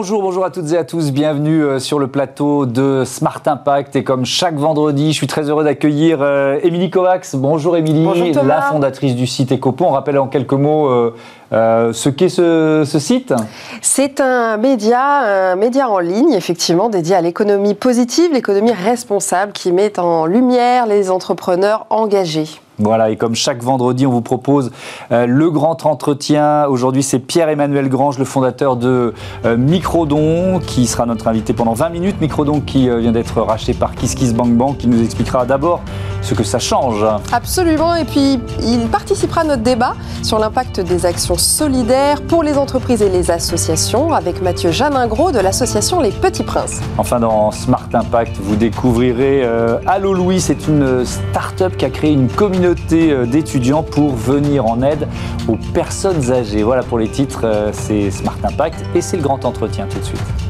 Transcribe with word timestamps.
Bonjour, 0.00 0.22
bonjour 0.22 0.46
à 0.46 0.50
toutes 0.50 0.72
et 0.72 0.78
à 0.78 0.84
tous. 0.84 1.12
Bienvenue 1.12 1.62
euh, 1.62 1.78
sur 1.78 1.98
le 1.98 2.06
plateau 2.06 2.64
de 2.64 3.02
Smart 3.04 3.42
Impact. 3.44 3.96
Et 3.96 4.02
comme 4.02 4.24
chaque 4.24 4.54
vendredi, 4.54 5.08
je 5.08 5.16
suis 5.18 5.26
très 5.26 5.50
heureux 5.50 5.62
d'accueillir 5.62 6.22
euh, 6.22 6.58
Émilie 6.62 6.88
Kovacs. 6.88 7.26
Bonjour 7.34 7.76
Émilie, 7.76 8.32
la 8.32 8.62
fondatrice 8.62 9.14
du 9.14 9.26
site 9.26 9.52
Ecopo. 9.52 9.84
On 9.84 9.90
rappelle 9.90 10.18
en 10.18 10.26
quelques 10.26 10.54
mots 10.54 10.88
euh, 10.88 11.92
ce 11.92 12.08
qu'est 12.08 12.30
ce, 12.30 12.84
ce, 12.86 12.98
site. 12.98 13.34
C'est 13.82 14.22
un 14.22 14.56
média, 14.56 15.50
un 15.50 15.56
média 15.56 15.90
en 15.90 15.98
ligne, 15.98 16.32
effectivement, 16.32 16.88
dédié 16.88 17.16
à 17.16 17.20
l'économie 17.20 17.74
positive, 17.74 18.32
l'économie 18.32 18.72
responsable, 18.72 19.52
qui 19.52 19.70
met 19.70 20.00
en 20.00 20.24
lumière 20.24 20.86
les 20.86 21.10
entrepreneurs 21.10 21.84
engagés. 21.90 22.48
Voilà, 22.82 23.10
et 23.10 23.16
comme 23.16 23.34
chaque 23.34 23.62
vendredi, 23.62 24.06
on 24.06 24.10
vous 24.10 24.22
propose 24.22 24.70
euh, 25.12 25.26
le 25.26 25.50
grand 25.50 25.84
entretien. 25.84 26.64
Aujourd'hui, 26.66 27.02
c'est 27.02 27.18
Pierre-Emmanuel 27.18 27.90
Grange, 27.90 28.18
le 28.18 28.24
fondateur 28.24 28.76
de 28.76 29.12
euh, 29.44 29.56
Microdon, 29.58 30.60
qui 30.60 30.86
sera 30.86 31.04
notre 31.04 31.28
invité 31.28 31.52
pendant 31.52 31.74
20 31.74 31.90
minutes. 31.90 32.20
Microdon 32.22 32.60
qui 32.60 32.88
euh, 32.88 33.00
vient 33.00 33.12
d'être 33.12 33.42
racheté 33.42 33.74
par 33.74 33.94
KissKissBankBank, 33.94 34.78
qui 34.78 34.88
nous 34.88 35.02
expliquera 35.04 35.44
d'abord 35.44 35.82
ce 36.22 36.32
que 36.32 36.42
ça 36.42 36.58
change. 36.58 37.04
Absolument, 37.32 37.94
et 37.94 38.04
puis 38.04 38.40
il 38.62 38.88
participera 38.88 39.42
à 39.42 39.44
notre 39.44 39.62
débat 39.62 39.94
sur 40.22 40.38
l'impact 40.38 40.80
des 40.80 41.04
actions 41.04 41.36
solidaires 41.36 42.22
pour 42.22 42.42
les 42.42 42.56
entreprises 42.56 43.02
et 43.02 43.10
les 43.10 43.30
associations 43.30 44.14
avec 44.14 44.40
Mathieu 44.40 44.70
Janingro 44.70 45.32
de 45.32 45.38
l'association 45.38 46.00
Les 46.00 46.12
Petits 46.12 46.44
Princes. 46.44 46.80
Enfin, 46.96 47.20
dans 47.20 47.50
Smart 47.50 47.88
Impact, 47.92 48.38
vous 48.40 48.56
découvrirez 48.56 49.46
Allo 49.86 50.14
Louis, 50.14 50.40
c'est 50.40 50.68
une 50.68 51.04
start-up 51.04 51.76
qui 51.76 51.84
a 51.84 51.90
créé 51.90 52.12
une 52.12 52.28
communauté 52.28 52.69
euh, 52.92 53.26
d'étudiants 53.26 53.82
pour 53.82 54.14
venir 54.14 54.66
en 54.66 54.82
aide 54.82 55.08
aux 55.48 55.56
personnes 55.74 56.30
âgées. 56.30 56.62
Voilà 56.62 56.82
pour 56.82 56.98
les 56.98 57.08
titres, 57.08 57.42
euh, 57.44 57.70
c'est 57.72 58.10
Smart 58.10 58.38
Impact 58.42 58.84
et 58.94 59.00
c'est 59.00 59.16
le 59.16 59.22
grand 59.22 59.44
entretien 59.44 59.86
tout 59.86 59.98
de 59.98 60.04
suite. 60.04 60.49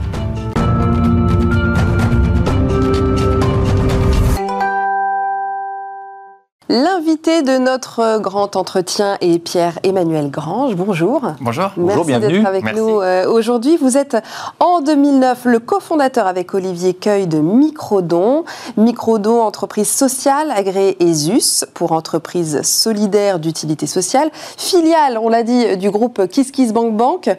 L'invité 7.10 7.42
de 7.42 7.58
notre 7.58 8.20
grand 8.20 8.54
entretien 8.54 9.18
est 9.20 9.40
Pierre-Emmanuel 9.40 10.30
Grange. 10.30 10.76
Bonjour. 10.76 11.22
Bonjour. 11.40 11.72
Merci 11.76 12.20
d'être 12.20 12.46
avec 12.46 12.72
nous 12.76 13.00
euh, 13.00 13.28
aujourd'hui. 13.28 13.76
Vous 13.76 13.96
êtes 13.96 14.16
en 14.60 14.80
2009 14.80 15.46
le 15.46 15.58
cofondateur 15.58 16.28
avec 16.28 16.54
Olivier 16.54 16.94
Cueil 16.94 17.26
de 17.26 17.38
Microdon. 17.38 18.44
Microdon, 18.76 19.42
entreprise 19.42 19.90
sociale 19.90 20.52
agréée 20.52 21.02
ESUS 21.02 21.64
pour 21.74 21.90
entreprise 21.90 22.62
solidaire 22.62 23.40
d'utilité 23.40 23.88
sociale. 23.88 24.30
Filiale, 24.32 25.18
on 25.20 25.30
l'a 25.30 25.42
dit, 25.42 25.76
du 25.78 25.90
groupe 25.90 26.28
KissKissBankBank 26.28 27.24
Bank 27.26 27.38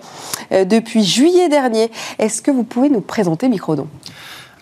euh, 0.51 0.65
depuis 0.65 1.05
juillet 1.05 1.47
dernier. 1.47 1.89
Est-ce 2.19 2.41
que 2.41 2.51
vous 2.51 2.63
pouvez 2.63 2.89
nous 2.89 2.99
présenter 2.99 3.47
Microdon? 3.47 3.87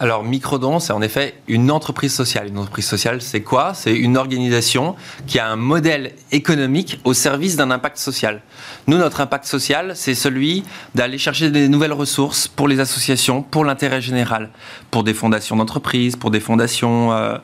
Alors, 0.01 0.23
Microdon, 0.23 0.79
c'est 0.79 0.93
en 0.93 1.01
effet 1.01 1.33
une 1.49 1.69
entreprise 1.69 2.13
sociale. 2.13 2.47
Une 2.47 2.57
entreprise 2.57 2.87
sociale, 2.87 3.21
c'est 3.21 3.41
quoi? 3.41 3.73
C'est 3.73 3.93
une 3.93 4.15
organisation 4.15 4.95
qui 5.27 5.39
a 5.39 5.49
un 5.49 5.57
modèle 5.57 6.13
économique 6.31 7.01
au 7.03 7.13
service 7.13 7.57
d'un 7.57 7.69
impact 7.69 7.97
social. 7.97 8.41
Nous, 8.87 8.97
notre 8.97 9.19
impact 9.19 9.43
social, 9.43 9.91
c'est 9.95 10.15
celui 10.15 10.63
d'aller 10.95 11.17
chercher 11.17 11.51
des 11.51 11.67
nouvelles 11.67 11.91
ressources 11.91 12.47
pour 12.47 12.69
les 12.69 12.79
associations, 12.79 13.41
pour 13.41 13.65
l'intérêt 13.65 13.99
général, 13.99 14.51
pour 14.89 15.03
des 15.03 15.13
fondations 15.13 15.57
d'entreprise, 15.57 16.15
pour 16.15 16.31
des 16.31 16.39
fondations. 16.39 17.11
Euh, 17.11 17.37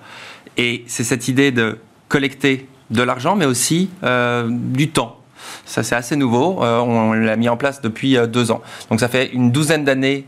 et 0.55 0.85
c'est 0.87 1.03
cette 1.03 1.27
idée 1.27 1.51
de 1.51 1.77
collecter 2.07 2.69
de 2.89 3.03
l'argent, 3.03 3.35
mais 3.35 3.45
aussi 3.45 3.89
euh, 4.05 4.47
du 4.49 4.91
temps. 4.91 5.19
Ça, 5.65 5.83
c'est 5.83 5.95
assez 5.95 6.15
nouveau. 6.15 6.63
Euh, 6.63 6.79
on 6.79 7.11
l'a 7.11 7.35
mis 7.35 7.49
en 7.49 7.57
place 7.57 7.81
depuis 7.81 8.17
deux 8.29 8.49
ans. 8.49 8.61
Donc, 8.89 9.01
ça 9.01 9.09
fait 9.09 9.27
une 9.33 9.51
douzaine 9.51 9.83
d'années 9.83 10.25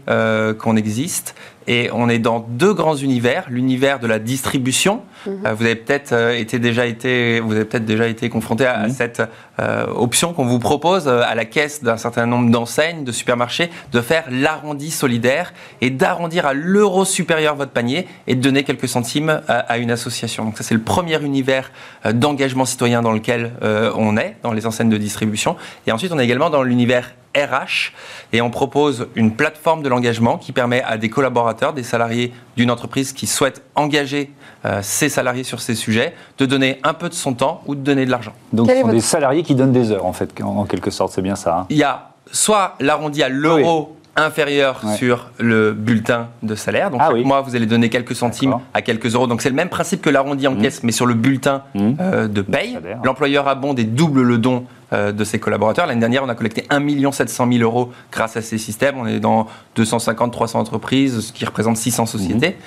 qu'on 0.60 0.76
existe. 0.76 1.34
Et 1.68 1.90
on 1.94 2.08
est 2.08 2.20
dans 2.20 2.40
deux 2.40 2.74
grands 2.74 2.96
univers, 2.96 3.46
l'univers 3.50 4.00
de 4.00 4.08
la 4.08 4.20
distribution. 4.20 5.02
Mhm. 5.26 5.46
Euh, 5.46 5.54
vous 5.54 5.66
avez 5.66 5.76
peut-être 5.76 6.14
euh, 6.14 6.38
été 6.38 6.60
déjà 6.60 6.86
été, 6.86 7.42
vous 7.42 7.52
avez 7.54 7.66
peut-être 7.66 7.86
déjà 7.86 8.08
été 8.08 8.30
confronté 8.30 8.66
à, 8.66 8.88
mhm. 8.88 8.90
cette 8.90 9.22
euh, 9.60 9.86
option 9.88 10.34
qu'on 10.34 10.46
vous 10.46 10.60
propose 10.60 11.08
à 11.08 11.36
la 11.36 11.46
caisse 11.46 11.84
d'un 11.84 11.98
certain 11.98 12.26
nombre 12.26 12.50
d'enseignes, 12.52 13.04
de 13.04 13.12
supermarchés, 13.12 13.70
de 13.92 14.02
faire 14.02 14.24
l'arrondi 14.32 14.92
solidaire 14.92 15.54
et 15.82 15.90
d'arrondir 15.90 16.46
à 16.46 16.54
l'euro 16.54 17.04
supérieur 17.04 17.56
votre 17.56 17.72
panier 17.72 18.08
et 18.28 18.36
de 18.36 18.42
donner 18.42 18.64
quelques 18.64 18.88
centimes 18.88 19.42
à, 19.48 19.58
à 19.60 19.78
une 19.78 19.92
association. 19.92 20.46
Donc 20.46 20.58
ça 20.58 20.64
c'est 20.64 20.76
le 20.76 20.82
premier 20.82 21.22
univers 21.22 21.72
d'engagement 22.14 22.66
citoyen 22.66 23.02
dans 23.02 23.12
lequel 23.12 23.52
on 23.96 24.18
est 24.18 24.36
dans 24.44 24.54
les 24.54 24.66
enseignes 24.66 24.90
de 24.90 24.98
distribution. 24.98 25.56
Et 25.86 25.92
ensuite 25.92 26.12
on 26.12 26.20
est 26.20 26.24
également 26.24 26.50
dans 26.50 26.64
l'univers 26.64 27.12
RH 27.46 27.94
et 28.34 28.42
on 28.42 28.50
propose 28.50 29.08
une 29.16 29.32
plateforme 29.34 29.84
de 29.84 29.90
l'engagement 29.90 30.38
qui 30.38 30.52
permet 30.52 30.82
à 30.84 30.98
des 30.98 31.10
collaborateurs, 31.10 31.74
des 31.74 31.84
salariés 31.84 32.34
d'une 32.56 32.72
entreprise 32.72 33.14
qui 33.14 33.28
souhaitent 33.28 33.62
engager 33.76 34.32
euh, 34.66 34.80
ses 34.82 35.10
salariés 35.10 35.44
sur 35.44 35.62
ces 35.62 35.76
sujets, 35.76 36.14
de 36.38 36.46
donner 36.46 36.80
un 36.84 36.94
peu 36.94 37.10
de 37.10 37.14
son 37.14 37.34
temps 37.34 37.62
ou 37.68 37.76
de 37.76 37.82
donner 37.82 38.06
de 38.06 38.12
l'argent. 38.12 38.34
Donc 38.54 38.70
ce 38.70 38.82
sont 38.82 38.88
des 38.88 39.02
salariés 39.02 39.44
qui 39.44 39.56
donnent 39.56 39.72
des 39.72 39.92
heures 39.92 40.06
en 40.06 40.14
fait, 40.14 40.34
en, 40.42 40.66
quelque 40.66 40.92
sorte, 40.92 41.14
c'est 41.14 41.22
bien 41.22 41.36
ça. 41.36 41.60
Hein. 41.60 41.66
Il 41.70 41.78
y 41.78 41.84
a 41.84 42.10
soit 42.32 42.76
l'arrondi 42.80 43.24
à 43.24 43.30
l'euro. 43.30 43.97
Inférieur 44.18 44.82
sur 44.98 45.30
le 45.40 45.74
bulletin 45.74 46.28
de 46.44 46.56
salaire. 46.56 46.90
Donc, 46.90 47.02
ah 47.04 47.10
chaque 47.12 47.26
mois, 47.26 47.42
vous 47.42 47.56
allez 47.56 47.68
donner 47.68 47.90
quelques 47.90 48.16
centimes 48.16 48.56
à 48.74 48.82
quelques 48.82 49.14
euros. 49.14 49.28
Donc, 49.28 49.42
c'est 49.42 49.50
le 49.50 49.56
même 49.56 49.70
principe 49.70 50.02
que 50.02 50.10
l'arrondi 50.10 50.48
en 50.48 50.54
mmh. 50.54 50.62
caisse, 50.62 50.84
mais 50.84 50.92
sur 50.92 51.06
le 51.06 51.14
bulletin 51.14 51.64
mmh. 51.76 51.92
euh, 52.00 52.28
de 52.28 52.42
paye. 52.42 52.78
L'employeur 53.04 53.48
abonde 53.48 53.80
et 53.80 53.84
double 53.84 54.24
le 54.24 54.38
don 54.38 54.66
euh, 54.94 55.12
de 55.12 55.24
ses 55.24 55.40
collaborateurs. 55.40 55.86
L'année 55.86 56.00
dernière, 56.00 56.24
on 56.24 56.30
a 56.30 56.36
collecté 56.36 56.66
1 56.70 57.12
700 57.12 57.48
000 57.52 57.64
euros 57.64 57.92
grâce 58.12 58.38
à 58.38 58.42
ces 58.42 58.58
systèmes. 58.58 58.96
On 58.98 59.06
est 59.06 59.20
dans 59.20 59.48
250-300 59.78 60.58
entreprises, 60.58 61.20
ce 61.20 61.34
qui 61.34 61.46
représente 61.46 61.78
600 61.78 62.06
sociétés. 62.06 62.58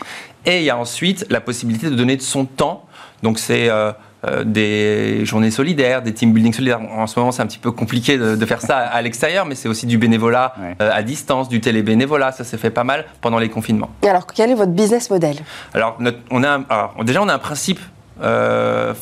Et 0.46 0.58
il 0.58 0.64
y 0.64 0.70
a 0.70 0.76
ensuite 0.78 1.26
la 1.30 1.40
possibilité 1.40 1.90
de 1.90 1.94
donner 1.94 2.16
de 2.16 2.22
son 2.22 2.44
temps. 2.44 2.84
Donc 3.22 3.38
c'est 3.38 3.68
euh, 3.70 3.92
euh, 4.26 4.44
des 4.44 5.24
journées 5.24 5.50
solidaires, 5.50 6.02
des 6.02 6.12
team 6.12 6.32
building 6.32 6.52
solidaires. 6.52 6.80
En 6.80 7.06
ce 7.06 7.18
moment, 7.18 7.32
c'est 7.32 7.42
un 7.42 7.46
petit 7.46 7.58
peu 7.58 7.70
compliqué 7.70 8.18
de, 8.18 8.46
faire 8.46 8.60
ça 8.60 8.78
à, 8.78 9.02
l'extérieur, 9.02 9.46
mais 9.46 9.54
c'est 9.54 9.68
aussi 9.68 9.86
du 9.86 9.98
bénévolat 9.98 10.54
à 10.78 11.02
distance, 11.02 11.48
du 11.48 11.60
télébénévolat. 11.60 12.32
Ça 12.32 12.44
s'est 12.44 12.58
fait 12.58 12.70
pas 12.70 12.84
mal 12.84 13.06
pendant 13.20 13.38
les 13.38 13.48
confinements. 13.48 13.90
Et 14.02 14.08
alors, 14.08 14.26
quel 14.26 14.50
est 14.50 14.54
votre 14.54 14.72
business 14.72 15.10
model? 15.10 15.36
Alors, 15.74 15.98
on 16.30 16.44
a 16.44 16.58
déjà, 17.02 17.22
on 17.22 17.28
a 17.28 17.34
un 17.34 17.38
principe 17.38 17.80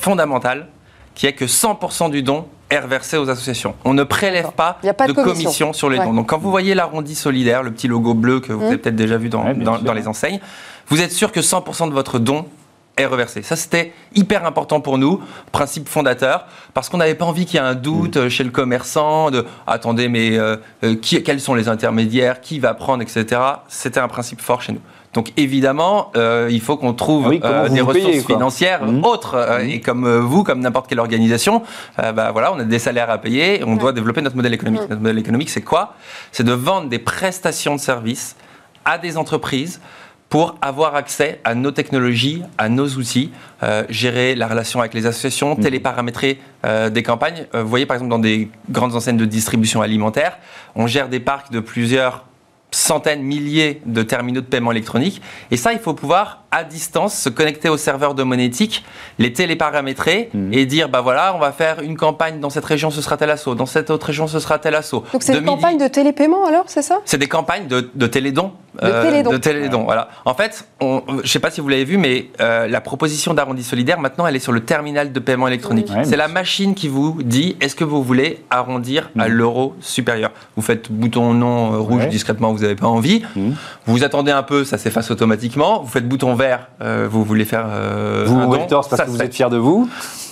fondamental 0.00 0.66
qui 1.14 1.26
est 1.26 1.32
que 1.32 1.46
100% 1.46 2.10
du 2.10 2.22
don 2.22 2.46
est 2.70 2.78
reversé 2.78 3.16
aux 3.16 3.28
associations. 3.28 3.74
On 3.84 3.94
ne 3.94 4.04
prélève 4.04 4.52
pas, 4.52 4.78
de, 4.82 5.12
commission. 5.12 5.72
sur 5.72 5.88
les 5.88 5.98
dons. 5.98 6.12
Donc 6.12 6.28
quand 6.28 6.38
vous 6.38 6.50
voyez 6.50 6.74
l'arrondi 6.74 7.14
solidaire, 7.14 7.62
le 7.62 7.70
petit 7.72 7.88
logo 7.88 8.14
bleu 8.14 8.40
que 8.40 8.52
vous 8.52 8.64
avez 8.64 8.76
mmh. 8.76 8.78
peut-être 8.78 8.96
déjà 8.96 9.16
vu 9.16 9.28
dans, 9.28 9.52
dans, 9.54 9.92
les 9.94 10.06
enseignes, 10.06 10.40
vous 10.88 11.00
êtes 11.00 11.12
sûr 11.12 11.32
que 11.32 11.40
100% 11.40 11.88
de 11.88 11.94
votre 11.94 12.18
don 12.18 12.46
est 12.98 13.06
reversé. 13.06 13.42
Ça, 13.42 13.56
c'était 13.56 13.92
hyper 14.14 14.44
important 14.44 14.80
pour 14.80 14.98
nous, 14.98 15.20
principe 15.52 15.88
fondateur, 15.88 16.46
parce 16.74 16.88
qu'on 16.88 16.98
n'avait 16.98 17.14
pas 17.14 17.24
envie 17.24 17.46
qu'il 17.46 17.60
y 17.60 17.62
ait 17.62 17.66
un 17.66 17.74
doute 17.74 18.16
mmh. 18.16 18.28
chez 18.28 18.44
le 18.44 18.50
commerçant 18.50 19.30
de 19.30 19.46
attendez, 19.66 20.08
mais 20.08 20.36
euh, 20.38 20.56
euh, 20.84 20.96
qui, 20.96 21.22
quels 21.22 21.40
sont 21.40 21.54
les 21.54 21.68
intermédiaires, 21.68 22.40
qui 22.40 22.58
va 22.58 22.74
prendre, 22.74 23.02
etc. 23.02 23.40
C'était 23.68 24.00
un 24.00 24.08
principe 24.08 24.40
fort 24.40 24.62
chez 24.62 24.72
nous. 24.72 24.80
Donc 25.14 25.32
évidemment, 25.36 26.12
euh, 26.16 26.48
il 26.50 26.60
faut 26.60 26.76
qu'on 26.76 26.92
trouve 26.92 27.32
euh, 27.42 27.68
des 27.68 27.80
ressources 27.80 28.26
financières 28.26 28.84
mmh. 28.84 29.04
autres. 29.04 29.34
Euh, 29.34 29.64
mmh. 29.64 29.68
Et 29.68 29.80
comme 29.80 30.18
vous, 30.18 30.44
comme 30.44 30.60
n'importe 30.60 30.88
quelle 30.88 31.00
organisation, 31.00 31.62
bah, 31.96 32.30
voilà, 32.32 32.52
on 32.52 32.58
a 32.58 32.64
des 32.64 32.78
salaires 32.78 33.10
à 33.10 33.18
payer, 33.18 33.62
on 33.66 33.76
doit 33.76 33.92
développer 33.92 34.20
notre 34.20 34.36
modèle 34.36 34.54
économique. 34.54 34.82
Mmh. 34.82 34.90
Notre 34.90 35.02
modèle 35.02 35.18
économique, 35.18 35.50
c'est 35.50 35.62
quoi? 35.62 35.94
C'est 36.32 36.44
de 36.44 36.52
vendre 36.52 36.88
des 36.88 36.98
prestations 36.98 37.74
de 37.76 37.80
services 37.80 38.36
à 38.84 38.98
des 38.98 39.16
entreprises 39.16 39.80
pour 40.28 40.56
avoir 40.60 40.94
accès 40.94 41.40
à 41.44 41.54
nos 41.54 41.70
technologies, 41.70 42.42
à 42.58 42.68
nos 42.68 42.86
outils, 42.86 43.30
gérer 43.88 44.34
la 44.34 44.46
relation 44.46 44.80
avec 44.80 44.92
les 44.92 45.06
associations, 45.06 45.56
téléparamétrer 45.56 46.38
des 46.90 47.02
campagnes. 47.02 47.46
vous 47.54 47.68
voyez 47.68 47.86
par 47.86 47.96
exemple 47.96 48.10
dans 48.10 48.18
des 48.18 48.50
grandes 48.68 48.94
enseignes 48.94 49.16
de 49.16 49.24
distribution 49.24 49.80
alimentaire, 49.80 50.38
on 50.74 50.86
gère 50.86 51.08
des 51.08 51.20
parcs 51.20 51.50
de 51.50 51.60
plusieurs 51.60 52.24
centaines, 52.70 53.22
milliers 53.22 53.80
de 53.86 54.02
terminaux 54.02 54.40
de 54.40 54.46
paiement 54.46 54.72
électronique. 54.72 55.22
Et 55.50 55.56
ça, 55.56 55.72
il 55.72 55.78
faut 55.78 55.94
pouvoir, 55.94 56.44
à 56.50 56.64
distance, 56.64 57.14
se 57.14 57.28
connecter 57.28 57.68
au 57.68 57.76
serveur 57.76 58.14
de 58.14 58.22
monétique, 58.22 58.84
les 59.18 59.32
téléparamétrer 59.32 60.30
mmh. 60.32 60.52
et 60.52 60.66
dire, 60.66 60.88
bah 60.88 61.02
voilà, 61.02 61.34
on 61.34 61.38
va 61.38 61.52
faire 61.52 61.80
une 61.80 61.96
campagne 61.96 62.40
dans 62.40 62.50
cette 62.50 62.64
région, 62.64 62.90
ce 62.90 63.02
sera 63.02 63.16
tel 63.16 63.30
assaut, 63.30 63.54
dans 63.54 63.66
cette 63.66 63.90
autre 63.90 64.06
région, 64.06 64.26
ce 64.26 64.40
sera 64.40 64.58
tel 64.58 64.74
assaut. 64.74 65.04
Donc 65.12 65.22
c'est 65.22 65.36
une 65.36 65.44
campagne 65.44 65.78
de 65.78 65.88
télépaiement 65.88 66.46
alors, 66.46 66.64
c'est 66.68 66.82
ça? 66.82 67.00
C'est 67.04 67.18
des 67.18 67.26
campagnes 67.28 67.66
de, 67.66 67.90
de 67.94 68.06
télédons. 68.06 68.52
De 68.80 68.86
euh, 68.86 69.38
télédons. 69.38 69.84
voilà. 69.84 70.08
En 70.24 70.34
fait, 70.34 70.64
on, 70.80 71.02
je 71.08 71.14
ne 71.14 71.26
sais 71.26 71.40
pas 71.40 71.50
si 71.50 71.60
vous 71.60 71.68
l'avez 71.68 71.84
vu, 71.84 71.96
mais 71.96 72.28
euh, 72.40 72.68
la 72.68 72.80
proposition 72.80 73.34
d'arrondi 73.34 73.64
solidaire, 73.64 73.98
maintenant, 73.98 74.26
elle 74.26 74.36
est 74.36 74.40
sur 74.40 74.52
le 74.52 74.60
terminal 74.60 75.12
de 75.12 75.20
paiement 75.20 75.48
électronique. 75.48 75.90
c'est 76.04 76.16
la 76.16 76.28
machine 76.28 76.74
qui 76.74 76.88
vous 76.88 77.22
dit, 77.22 77.56
est-ce 77.60 77.74
que 77.74 77.84
vous 77.84 78.02
voulez 78.02 78.44
arrondir 78.50 79.10
à 79.18 79.28
mmh. 79.28 79.32
l'euro 79.32 79.74
supérieur? 79.80 80.30
Vous 80.56 80.62
faites 80.62 80.92
bouton 80.92 81.34
non 81.34 81.74
euh, 81.74 81.78
rouge 81.78 82.08
discrètement, 82.08 82.52
vous 82.52 82.60
n'avez 82.60 82.76
pas 82.76 82.86
envie. 82.86 83.22
Mmh. 83.34 83.50
Vous 83.86 84.04
attendez 84.04 84.30
un 84.30 84.42
peu, 84.42 84.64
ça 84.64 84.78
s'efface 84.78 85.10
automatiquement. 85.10 85.82
Vous 85.82 85.88
faites 85.88 86.08
bouton 86.08 86.34
vert, 86.38 86.68
vous 87.10 87.24
voulez 87.24 87.44
faire 87.44 87.66
vous, 88.24 88.38
un 88.38 88.46
don. 88.46 88.66
parce 88.68 89.02
que 89.02 89.10
vous 89.10 89.22
êtes 89.22 89.34
fier 89.34 89.50
de 89.50 89.56
vous. 89.56 89.88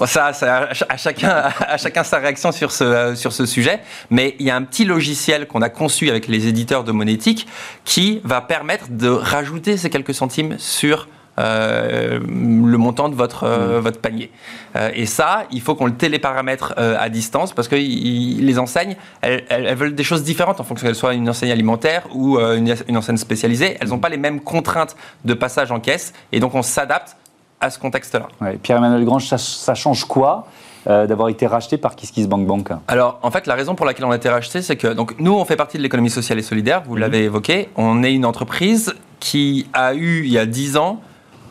Ça, 0.06 0.32
ça 0.32 0.68
à, 0.88 0.96
chacun, 0.96 1.50
à 1.60 1.76
chacun 1.76 2.04
sa 2.04 2.18
réaction 2.18 2.52
sur 2.52 2.72
ce, 2.72 3.14
sur 3.14 3.32
ce 3.32 3.44
sujet. 3.46 3.80
Mais 4.10 4.36
il 4.38 4.46
y 4.46 4.50
a 4.50 4.56
un 4.56 4.62
petit 4.62 4.84
logiciel 4.84 5.46
qu'on 5.46 5.62
a 5.62 5.68
conçu 5.68 6.08
avec 6.08 6.28
les 6.28 6.46
éditeurs 6.46 6.84
de 6.84 6.92
Monétique 6.92 7.46
qui 7.84 8.20
va 8.24 8.40
permettre 8.40 8.86
de 8.90 9.08
rajouter 9.08 9.76
ces 9.76 9.90
quelques 9.90 10.14
centimes 10.14 10.56
sur 10.58 11.08
euh, 11.38 12.18
le 12.18 12.78
montant 12.78 13.10
de 13.10 13.14
votre, 13.14 13.44
euh, 13.44 13.78
mm. 13.78 13.82
votre 13.82 14.00
panier. 14.00 14.30
Euh, 14.74 14.90
et 14.94 15.04
ça, 15.04 15.44
il 15.50 15.60
faut 15.60 15.74
qu'on 15.74 15.84
le 15.84 15.94
téléparamètre 15.94 16.74
à 16.76 17.08
distance 17.08 17.52
parce 17.52 17.68
que 17.68 17.76
les 17.76 18.58
enseignes, 18.58 18.96
elles, 19.20 19.74
veulent 19.74 19.94
des 19.94 20.04
choses 20.04 20.22
différentes 20.22 20.60
en 20.60 20.64
fonction 20.64 20.86
qu'elles 20.86 20.96
soient 20.96 21.14
une 21.14 21.28
enseigne 21.28 21.52
alimentaire 21.52 22.06
ou 22.14 22.38
une, 22.38 22.96
enseigne 22.96 23.16
spécialisée. 23.16 23.76
Elles 23.80 23.88
n'ont 23.88 23.98
pas 23.98 24.08
les 24.08 24.16
mêmes 24.16 24.40
contraintes 24.40 24.96
de 25.24 25.34
passage 25.34 25.70
en 25.70 25.80
caisse 25.80 26.12
et 26.32 26.40
donc 26.40 26.54
on 26.54 26.62
s'adapte 26.62 27.16
à 27.60 27.70
ce 27.70 27.78
contexte-là. 27.78 28.28
Pierre-Emmanuel 28.62 29.04
Grange, 29.04 29.26
ça, 29.26 29.74
change 29.74 30.04
quoi 30.04 30.46
d'avoir 30.86 31.28
été 31.28 31.46
racheté 31.46 31.78
par 31.78 31.96
KissKissBankBank 31.96 32.68
Alors, 32.88 33.18
en 33.22 33.30
fait, 33.30 33.46
la 33.46 33.54
raison 33.54 33.74
pour 33.74 33.86
laquelle 33.86 34.04
on 34.04 34.10
a 34.12 34.16
été 34.16 34.28
racheté, 34.28 34.62
c'est 34.62 34.76
que 34.76 34.88
donc, 34.88 35.18
nous, 35.18 35.34
on 35.34 35.44
fait 35.44 35.56
partie 35.56 35.78
de 35.78 35.82
l'économie 35.82 36.10
sociale 36.10 36.38
et 36.38 36.42
solidaire, 36.42 36.82
vous 36.86 36.96
mm. 36.96 37.00
l'avez 37.00 37.24
évoqué. 37.24 37.68
On 37.76 38.02
est 38.02 38.14
une 38.14 38.24
entreprise 38.24 38.94
qui 39.18 39.66
a 39.72 39.94
eu, 39.94 40.22
il 40.24 40.30
y 40.30 40.38
a 40.38 40.46
10 40.46 40.76
ans, 40.76 41.00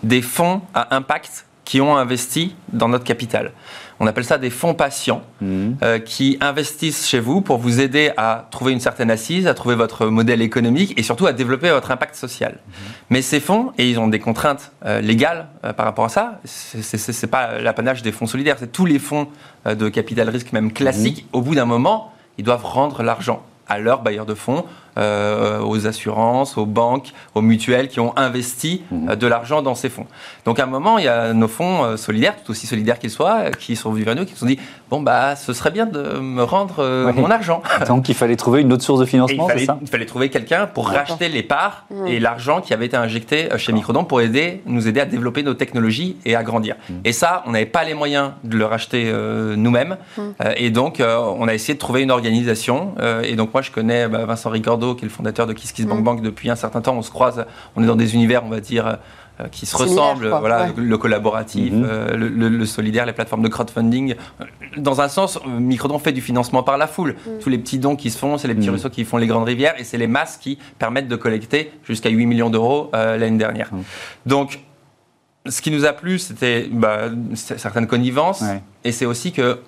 des 0.05 0.21
fonds 0.21 0.61
à 0.73 0.95
impact 0.95 1.45
qui 1.65 1.81
ont 1.81 1.97
investi 1.97 2.55
dans 2.71 2.87
notre 2.87 3.03
capital. 3.03 3.51
On 3.99 4.05
appelle 4.05 4.23
ça 4.23 4.37
des 4.37 4.51
fonds 4.51 4.75
patients 4.75 5.23
mhm. 5.41 5.77
euh, 5.81 5.99
qui 5.99 6.37
investissent 6.41 7.07
chez 7.07 7.19
vous 7.19 7.41
pour 7.41 7.57
vous 7.57 7.79
aider 7.79 8.11
à 8.17 8.47
trouver 8.51 8.71
une 8.71 8.79
certaine 8.79 9.09
assise, 9.09 9.47
à 9.47 9.55
trouver 9.55 9.73
votre 9.73 10.05
modèle 10.07 10.43
économique 10.43 10.93
et 10.97 11.01
surtout 11.01 11.25
à 11.25 11.33
développer 11.33 11.71
votre 11.71 11.89
impact 11.89 12.15
social. 12.15 12.51
Mhm. 12.51 12.73
Mais 13.09 13.21
ces 13.23 13.39
fonds, 13.39 13.71
et 13.79 13.89
ils 13.89 13.97
ont 13.97 14.07
des 14.07 14.19
contraintes 14.19 14.73
euh, 14.85 15.01
légales 15.01 15.47
euh, 15.63 15.73
par 15.73 15.87
rapport 15.87 16.05
à 16.05 16.09
ça, 16.09 16.39
ce 16.45 16.77
n'est 17.25 17.31
pas 17.31 17.59
l'apanage 17.59 18.03
des 18.03 18.11
fonds 18.11 18.27
solidaires, 18.27 18.57
c'est 18.59 18.71
tous 18.71 18.85
les 18.85 18.99
fonds 18.99 19.27
de 19.65 19.89
capital 19.89 20.29
risque, 20.29 20.53
même 20.53 20.71
classiques, 20.71 21.23
mhm. 21.23 21.39
au 21.39 21.41
bout 21.41 21.55
d'un 21.55 21.65
moment, 21.65 22.13
ils 22.37 22.43
doivent 22.43 22.65
rendre 22.65 23.01
l'argent 23.01 23.41
à 23.67 23.79
leurs 23.79 24.03
bailleurs 24.03 24.27
de 24.27 24.35
fonds 24.35 24.65
euh, 24.97 25.59
aux 25.59 25.87
assurances, 25.87 26.57
aux 26.57 26.65
banques, 26.65 27.11
aux 27.33 27.41
mutuelles 27.41 27.89
qui 27.89 27.99
ont 27.99 28.17
investi 28.17 28.81
mmh. 28.89 29.09
euh, 29.09 29.15
de 29.17 29.27
l'argent 29.27 29.61
dans 29.61 29.75
ces 29.75 29.89
fonds. 29.89 30.05
Donc 30.45 30.57
à 30.57 30.63
un 30.63 30.67
moment, 30.67 30.99
il 30.99 31.03
y 31.03 31.09
a 31.09 31.33
nos 31.33 31.49
fonds 31.49 31.83
euh, 31.83 31.97
solidaires, 31.97 32.35
tout 32.41 32.51
aussi 32.51 32.65
solidaires 32.65 32.97
qu'ils 32.97 33.09
soient, 33.09 33.51
qui 33.51 33.75
sont 33.75 33.91
venus 33.91 34.05
vers 34.05 34.15
nous, 34.15 34.23
qui 34.23 34.31
se 34.31 34.39
sont 34.39 34.45
dit 34.45 34.57
bon 34.89 35.01
bah 35.01 35.35
ce 35.35 35.51
serait 35.51 35.71
bien 35.71 35.85
de 35.85 36.19
me 36.19 36.43
rendre 36.43 37.11
mon 37.11 37.29
argent. 37.29 37.61
Donc 37.89 38.07
il 38.07 38.15
fallait 38.15 38.37
trouver 38.37 38.61
une 38.61 38.71
autre 38.71 38.83
source 38.83 39.01
de 39.01 39.05
financement, 39.05 39.49
c'est 39.51 39.65
ça? 39.65 39.77
Il 39.81 39.87
fallait 39.89 40.05
trouver 40.05 40.29
quelqu'un 40.29 40.65
pour 40.65 40.87
racheter 40.87 41.27
les 41.27 41.43
parts 41.43 41.87
mmh. 41.89 42.07
et 42.07 42.19
l'argent 42.21 42.61
qui 42.61 42.73
avait 42.73 42.85
été 42.85 42.95
injecté 42.95 43.49
chez 43.57 43.73
Microdon 43.73 44.05
pour 44.05 44.21
aider, 44.21 44.61
nous 44.65 44.87
aider 44.87 45.01
à 45.01 45.05
développer 45.05 45.43
nos 45.43 45.55
technologies 45.55 46.15
et 46.23 46.37
à 46.37 46.43
grandir. 46.43 46.77
Mmh. 46.89 46.93
Et 47.03 47.11
ça, 47.11 47.43
on 47.47 47.51
n'avait 47.51 47.65
pas 47.65 47.83
les 47.83 47.95
moyens 47.95 48.31
de 48.45 48.57
le 48.57 48.65
racheter 48.65 49.11
nous-mêmes, 49.57 49.97
et 50.55 50.69
donc 50.69 51.01
on 51.01 51.47
a 51.49 51.53
essayé 51.53 51.73
de 51.73 51.79
trouver 51.79 52.03
une 52.03 52.11
organisation. 52.11 52.95
et 53.23 53.35
donc 53.35 53.53
moi 53.53 53.61
je 53.61 53.71
connais 53.71 54.07
bah, 54.07 54.23
Vincent 54.23 54.49
Ricordo 54.49 54.84
qui 54.93 55.05
est 55.05 55.07
le 55.07 55.13
fondateur 55.13 55.47
de 55.47 55.53
KissKissBankBank 55.53 56.19
mm. 56.19 56.23
depuis 56.23 56.49
un 56.49 56.55
certain 56.55 56.81
temps. 56.81 56.95
On 56.95 57.01
se 57.01 57.11
croise, 57.11 57.45
on 57.75 57.83
est 57.83 57.87
dans 57.87 57.95
des 57.95 58.13
univers, 58.13 58.45
on 58.45 58.49
va 58.49 58.59
dire, 58.59 58.99
euh, 59.41 59.47
qui 59.51 59.65
se 59.65 59.75
ressemblent, 59.75 60.27
voilà, 60.27 60.67
le 60.77 60.97
collaboratif, 60.97 61.73
mm-hmm. 61.73 61.85
euh, 61.85 62.15
le, 62.15 62.65
solidaire, 62.65 63.05
les 63.05 63.13
plateformes 63.13 63.41
de 63.41 63.49
crowdfunding. 63.49 64.15
Dans 64.77 65.01
un 65.01 65.09
sens, 65.09 65.39
Microdon 65.45 65.99
fait 65.99 66.13
du 66.13 66.21
financement 66.21 66.63
par 66.63 66.77
la 66.77 66.87
foule. 66.87 67.15
Mm. 67.25 67.39
Tous 67.41 67.49
les 67.49 67.57
petits 67.57 67.79
dons 67.79 67.95
qui 67.95 68.11
se 68.11 68.17
font, 68.17 68.37
c'est 68.37 68.47
les 68.47 68.55
petits 68.55 68.67
mm. 68.67 68.71
ruisseaux 68.71 68.89
qui 68.89 69.03
font 69.03 69.17
les 69.17 69.27
grandes 69.27 69.45
rivières 69.45 69.73
et 69.77 69.83
c'est 69.83 69.97
les 69.97 70.07
masses 70.07 70.37
qui 70.37 70.57
permettent 70.79 71.07
de 71.07 71.15
collecter 71.15 71.71
jusqu'à 71.83 72.09
8 72.09 72.25
millions 72.25 72.49
d'euros 72.49 72.89
euh, 72.93 73.17
l'année 73.17 73.37
dernière. 73.37 73.71
Donc, 74.25 74.59
ce 75.47 75.61
qui 75.61 75.71
nous 75.71 75.85
a 75.85 75.93
plu, 75.93 76.19
c'était 76.19 76.67
bah, 76.71 77.09
certaines 77.33 77.87
connivences, 77.87 78.43
et 78.83 78.91
c'est 78.91 79.05
aussi 79.05 79.31
que 79.31 79.59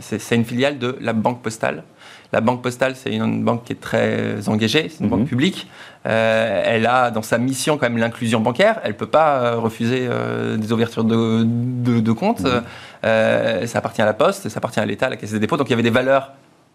c'est 0.00 0.34
une 0.36 0.44
filiale 0.44 0.78
de 0.78 0.96
la 1.00 1.12
Banque 1.12 1.42
Postale. 1.42 1.84
La 2.32 2.40
Banque 2.40 2.62
Postale, 2.62 2.94
c'est 2.94 3.12
une 3.12 3.42
banque 3.42 3.64
qui 3.64 3.72
est 3.72 3.80
très 3.80 4.48
engagée, 4.48 4.88
c'est 4.88 5.02
une 5.02 5.10
banque 5.10 5.20
mhm. 5.20 5.26
publique. 5.26 5.68
Euh, 6.06 6.62
elle 6.64 6.86
a 6.86 7.10
dans 7.10 7.22
sa 7.22 7.38
mission 7.38 7.76
quand 7.76 7.88
même 7.88 7.98
l'inclusion 7.98 8.40
bancaire. 8.40 8.80
Elle 8.84 8.92
ne 8.92 8.96
peut 8.96 9.06
pas 9.06 9.40
euh, 9.40 9.56
refuser 9.56 10.06
euh, 10.08 10.56
des 10.56 10.72
ouvertures 10.72 11.02
de, 11.02 11.42
de, 11.44 12.12
comptes. 12.12 12.42
Mhm. 12.42 13.66
ça 13.66 13.78
appartient 13.78 14.02
à 14.02 14.06
la 14.06 14.14
Poste, 14.14 14.48
ça 14.48 14.58
appartient 14.58 14.80
à 14.80 14.86
l'État, 14.86 15.06
à 15.06 15.10
la 15.10 15.16
Caisse 15.16 15.32
des 15.32 15.40
dépôts. 15.40 15.56
Donc 15.56 15.68
il 15.68 15.70
y 15.70 15.74
avait 15.74 15.82
des 15.82 15.90
valeurs 15.90 16.32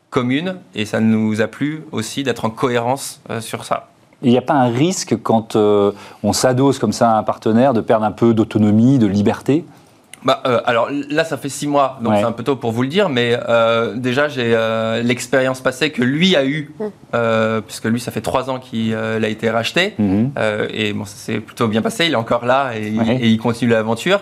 communes 0.09 0.57
et 0.73 0.85
ça 0.85 0.99
nous 0.99 1.41
a 1.41 1.47
plu 1.47 1.83
aussi 1.91 2.23
d'être 2.23 2.43
en 2.45 2.49
cohérence 2.49 3.21
sur 3.39 3.63
ça. 3.63 3.89
Il 4.25 4.31
n'y 4.31 4.37
a 4.39 4.41
pas 4.41 4.55
un 4.55 4.69
risque 4.69 5.17
quand 5.21 5.55
on 5.55 6.33
s'adosse 6.33 6.79
comme 6.79 6.93
ça 6.93 7.11
à 7.11 7.19
un 7.19 7.23
partenaire 7.23 7.73
de 7.73 7.81
perdre 7.81 8.05
un 8.05 8.11
peu 8.11 8.33
d'autonomie, 8.33 8.97
de 8.97 9.05
liberté? 9.05 9.65
Bah, 10.25 10.41
euh, 10.47 10.59
alors 10.65 10.89
là, 11.11 11.23
ça 11.23 11.37
fait 11.37 11.49
six 11.49 11.67
mois, 11.67 11.99
donc 12.01 12.15
c'est 12.17 12.23
un 12.23 12.31
peu 12.31 12.43
tôt 12.43 12.55
pour 12.55 12.71
vous 12.71 12.81
le 12.81 12.87
dire, 12.87 13.09
mais 13.09 13.37
euh, 13.47 13.93
déjà 13.93 14.27
j'ai 14.27 14.53
euh, 14.55 15.03
l'expérience 15.03 15.61
passée 15.61 15.91
que 15.91 16.01
lui 16.01 16.35
a 16.35 16.45
eue, 16.45 16.73
mm. 16.79 17.61
puisque 17.61 17.85
lui, 17.85 17.99
ça 17.99 18.11
fait 18.11 18.21
trois 18.21 18.49
ans 18.49 18.57
qu'il 18.57 18.95
a 18.95 19.27
été 19.27 19.51
racheté, 19.51 19.93
mm-hmm. 19.99 20.67
et 20.71 20.93
bon, 20.93 21.05
ça 21.05 21.15
s'est 21.15 21.39
plutôt 21.39 21.67
bien 21.67 21.83
passé. 21.83 22.07
Il 22.07 22.13
est 22.13 22.15
encore 22.15 22.45
là 22.45 22.71
et, 22.75 22.87
il, 23.21 23.37
continue 23.37 23.71
l'aventure. 23.71 24.21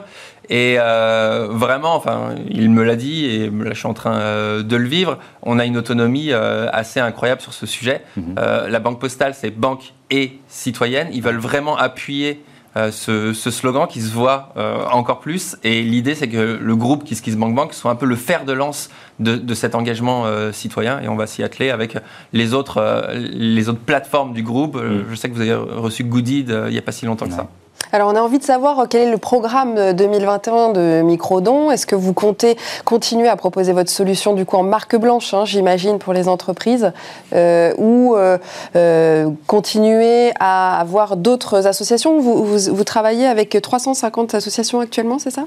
Et 0.49 0.75
vraiment, 0.75 1.95
enfin, 1.95 2.35
il 2.49 2.69
me 2.69 2.83
l'a 2.83 2.97
dit 2.97 3.25
et 3.25 3.49
là, 3.49 3.69
je 3.71 3.77
suis 3.77 3.87
en 3.87 3.93
train 3.93 4.61
de 4.61 4.75
le 4.75 4.87
vivre. 4.87 5.19
On 5.41 5.57
a 5.57 5.63
une 5.63 5.77
autonomie 5.77 6.33
assez 6.33 6.99
incroyable 6.99 7.39
sur 7.39 7.53
ce 7.53 7.65
sujet. 7.65 8.01
Mm-hmm. 8.19 8.67
la 8.67 8.79
banque 8.79 8.99
postale, 8.99 9.33
c'est 9.35 9.51
banque 9.51 9.93
et 10.11 10.33
citoyenne. 10.49 11.07
Ils 11.13 11.23
veulent 11.23 11.37
vraiment 11.37 11.77
appuyer 11.77 12.43
euh, 12.75 12.91
ce, 12.91 13.33
slogan 13.51 13.87
qui 13.87 14.01
se 14.01 14.11
voit 14.11 14.49
euh, 14.57 14.85
encore 14.91 15.19
plus. 15.19 15.57
Et 15.63 15.83
l'idée, 15.83 16.15
c'est 16.15 16.27
que 16.27 16.59
le 16.59 16.75
groupe 16.75 17.03
KissKissBankBank 17.03 17.55
Bank 17.55 17.73
soit 17.73 17.91
un 17.91 17.95
peu 17.95 18.05
le 18.05 18.15
fer 18.15 18.45
de 18.45 18.53
lance 18.53 18.89
de, 19.19 19.53
cet 19.53 19.75
engagement 19.75 20.25
euh, 20.25 20.51
citoyen. 20.51 20.99
Et 21.01 21.07
on 21.07 21.15
va 21.15 21.27
s'y 21.27 21.43
atteler 21.43 21.69
avec 21.69 21.97
les 22.31 22.53
autres, 22.53 23.11
les 23.15 23.69
autres 23.69 23.79
plateformes 23.79 24.33
du 24.33 24.43
groupe. 24.43 24.75
Mm. 24.75 25.05
Je 25.09 25.15
sais 25.15 25.29
que 25.29 25.35
vous 25.35 25.41
avez 25.41 25.53
reçu 25.53 26.03
Goodid 26.03 26.49
il 26.49 26.71
n'y 26.71 26.77
a 26.77 26.81
pas 26.81 26.91
si 26.91 27.05
longtemps 27.05 27.27
que 27.27 27.33
ça. 27.33 27.47
Alors, 27.91 28.11
on 28.11 28.15
a 28.15 28.21
envie 28.21 28.39
de 28.39 28.43
savoir 28.43 28.79
euh, 28.79 28.85
quel 28.89 29.07
est 29.07 29.11
le 29.11 29.17
programme 29.17 29.93
2021 29.93 30.69
de 30.69 31.01
Microdon? 31.03 31.69
Est-ce 31.69 31.85
que 31.85 31.95
vous 31.95 32.13
comptez 32.13 32.57
continuer 32.85 33.27
à 33.27 33.35
proposer 33.35 33.73
votre 33.73 33.89
solution 33.89 34.33
du 34.33 34.45
coup 34.45 34.55
en 34.55 34.63
marque 34.63 34.95
blanche, 34.95 35.33
hein, 35.33 35.45
j'imagine, 35.45 35.99
pour 35.99 36.13
les 36.13 36.27
entreprises, 36.27 36.91
euh, 37.33 37.73
ou 37.77 38.15
euh, 38.15 39.29
continuer 39.47 40.31
à 40.39 40.79
avoir 40.79 41.17
d'autres 41.17 41.67
associations? 41.67 42.19
Vous, 42.19 42.83
travaillez 42.83 43.25
avec 43.25 43.57
350 43.61 44.35
associations 44.35 44.79
actuellement, 44.79 45.19
c'est 45.19 45.31
ça? 45.31 45.45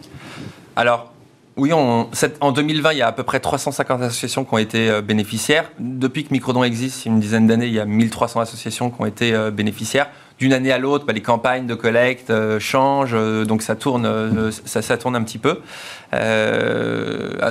Alors, 0.75 1.13
oui, 1.57 1.73
en 1.73 2.07
2020, 2.53 2.93
il 2.93 2.99
y 2.99 3.03
a 3.03 3.09
à 3.09 3.13
peu 3.13 3.23
près 3.23 3.41
350 3.41 4.03
associations 4.03 4.45
qui 4.45 4.55
ont 4.55 4.59
été 4.59 5.01
bénéficiaires. 5.01 5.71
Depuis 5.79 6.25
que 6.25 6.33
Microdon 6.33 6.65
existe, 6.65 7.07
une 7.07 7.19
dizaine 7.19 7.47
d'années, 7.47 7.67
il 7.67 7.73
y 7.73 7.81
a 7.81 7.87
1300 7.87 8.41
associations 8.41 8.91
qui 8.91 9.01
ont 9.01 9.07
été 9.07 9.33
bénéficiaires 9.51 10.09
d'une 10.39 10.53
année 10.53 10.73
à 10.73 10.79
l'autre, 10.79 11.07
bah, 11.07 11.13
les 11.15 11.23
campagnes 11.23 11.67
de 11.67 11.75
collecte 11.75 12.29
euh, 12.29 12.61
changent, 12.61 13.15
euh, 13.15 13.45
donc 13.45 13.63
ça 13.63 13.75
tourne, 13.75 14.05
euh, 14.05 14.51
ça, 14.67 14.83
ça, 14.83 14.99
tourne 14.99 15.17
un 15.17 15.23
petit 15.23 15.39
peu. 15.39 15.61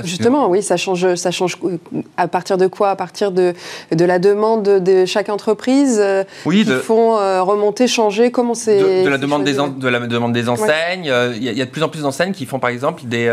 Justement, 0.03 0.49
oui, 0.49 0.61
ça 0.61 0.77
change, 0.77 1.15
ça 1.15 1.31
change 1.31 1.57
à 2.17 2.27
partir 2.27 2.57
de 2.57 2.67
quoi? 2.67 2.91
À 2.91 2.95
partir 2.95 3.31
de, 3.31 3.53
de 3.91 4.05
la 4.05 4.19
demande 4.19 4.63
de 4.63 5.05
chaque 5.05 5.29
entreprise 5.29 6.03
oui, 6.45 6.63
qui 6.63 6.71
font 6.71 7.15
remonter, 7.43 7.87
changer? 7.87 8.31
Comment 8.31 8.53
c'est 8.53 9.03
de, 9.03 9.09
la 9.09 9.17
demande 9.17 9.43
des 9.43 9.53
de 9.53 9.87
la 9.87 9.99
demande 9.99 10.33
des 10.33 10.49
enseignes. 10.49 11.11
Il 11.35 11.43
y, 11.43 11.61
a 11.61 11.65
de 11.65 11.69
plus 11.69 11.83
en 11.83 11.89
plus 11.89 12.01
d'enseignes 12.01 12.31
qui 12.31 12.45
font 12.45 12.59
par 12.59 12.69
exemple 12.69 13.03
des, 13.05 13.31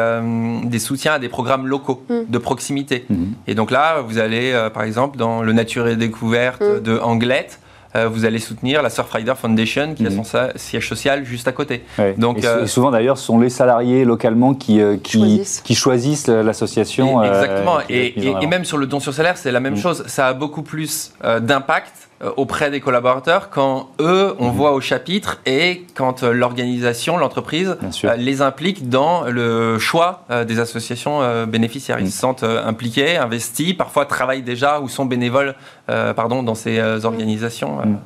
des 0.65 0.79
soutiens 0.79 1.15
à 1.15 1.19
des 1.19 1.29
programmes 1.29 1.67
locaux 1.67 2.03
mm. 2.09 2.23
de 2.29 2.39
proximité. 2.39 3.07
Mm. 3.09 3.25
Et 3.47 3.55
donc 3.55 3.71
là, 3.71 4.03
vous 4.07 4.19
allez 4.19 4.69
par 4.75 4.83
exemple 4.83 5.17
dans 5.17 5.43
le 5.43 5.53
Nature 5.53 5.89
et 5.89 5.97
Découverte 5.97 6.61
mm. 6.61 6.81
de 6.81 6.99
Anglette 6.99 7.59
euh, 7.95 8.09
vous 8.09 8.25
allez 8.25 8.39
soutenir 8.39 8.83
la 8.83 8.91
Surfrider 8.91 9.35
Foundation 9.37 9.95
qui 9.95 10.07
a 10.07 10.11
mhm. 10.11 10.25
son 10.25 10.49
siège 10.57 10.89
social 10.89 11.25
juste 11.25 11.49
à 11.49 11.53
côté. 11.53 11.85
Donc, 12.17 12.45
euh, 12.45 12.65
et, 12.65 12.67
souvent 12.67 12.91
d'ailleurs, 12.91 13.19
ce 13.19 13.27
sont 13.27 13.39
les 13.39 13.51
salariés 13.51 14.05
localement 14.05 14.55
qui, 14.55 14.81
euh, 14.81 14.97
qui, 14.97 15.75
choisissent, 15.75 16.29
l'association. 16.29 17.23
Exactement. 17.23 17.79
Et, 17.89 18.47
même 18.47 18.65
sur 18.65 18.79
le 18.79 18.87
don 18.87 19.01
sur 19.01 19.15
salaire, 19.15 19.37
c'est 19.37 19.53
la 19.53 19.61
même 19.61 19.75
mhm. 19.75 19.81
chose. 19.81 20.05
Ça 20.07 20.29
a 20.29 20.35
beaucoup 20.35 20.63
plus 20.63 21.13
d'impact 21.23 21.93
euh, 21.95 22.12
auprès 22.37 22.71
des 22.71 22.81
collaborateurs 22.81 23.51
quand 23.51 23.91
eux, 24.01 24.35
on 24.39 24.49
mhm. 24.49 24.57
voit 24.57 24.73
au 24.73 24.81
chapitre 24.81 25.41
et 25.47 25.85
quand 25.95 26.23
euh, 26.23 26.33
l'organisation, 26.33 27.17
l'entreprise 27.17 27.77
euh, 28.05 28.17
les 28.17 28.43
implique 28.43 28.89
dans 28.89 29.25
le 29.25 29.79
choix 29.79 30.25
des 30.47 30.59
associations 30.61 31.47
bénéficiaires. 31.47 31.99
Ils 31.99 32.05
mhm. 32.05 32.11
se 32.11 32.19
sentent 32.19 32.45
impliqués, 32.45 33.17
investis, 33.17 33.75
parfois 33.75 34.07
travaillent 34.07 34.43
déjà 34.43 34.81
ou 34.81 34.89
sont 34.89 35.05
bénévoles 35.05 35.55
pardon, 35.87 36.43
dans 36.43 36.55
ces 36.55 36.81
organisations. 37.05 37.77
Mhm. 37.85 37.99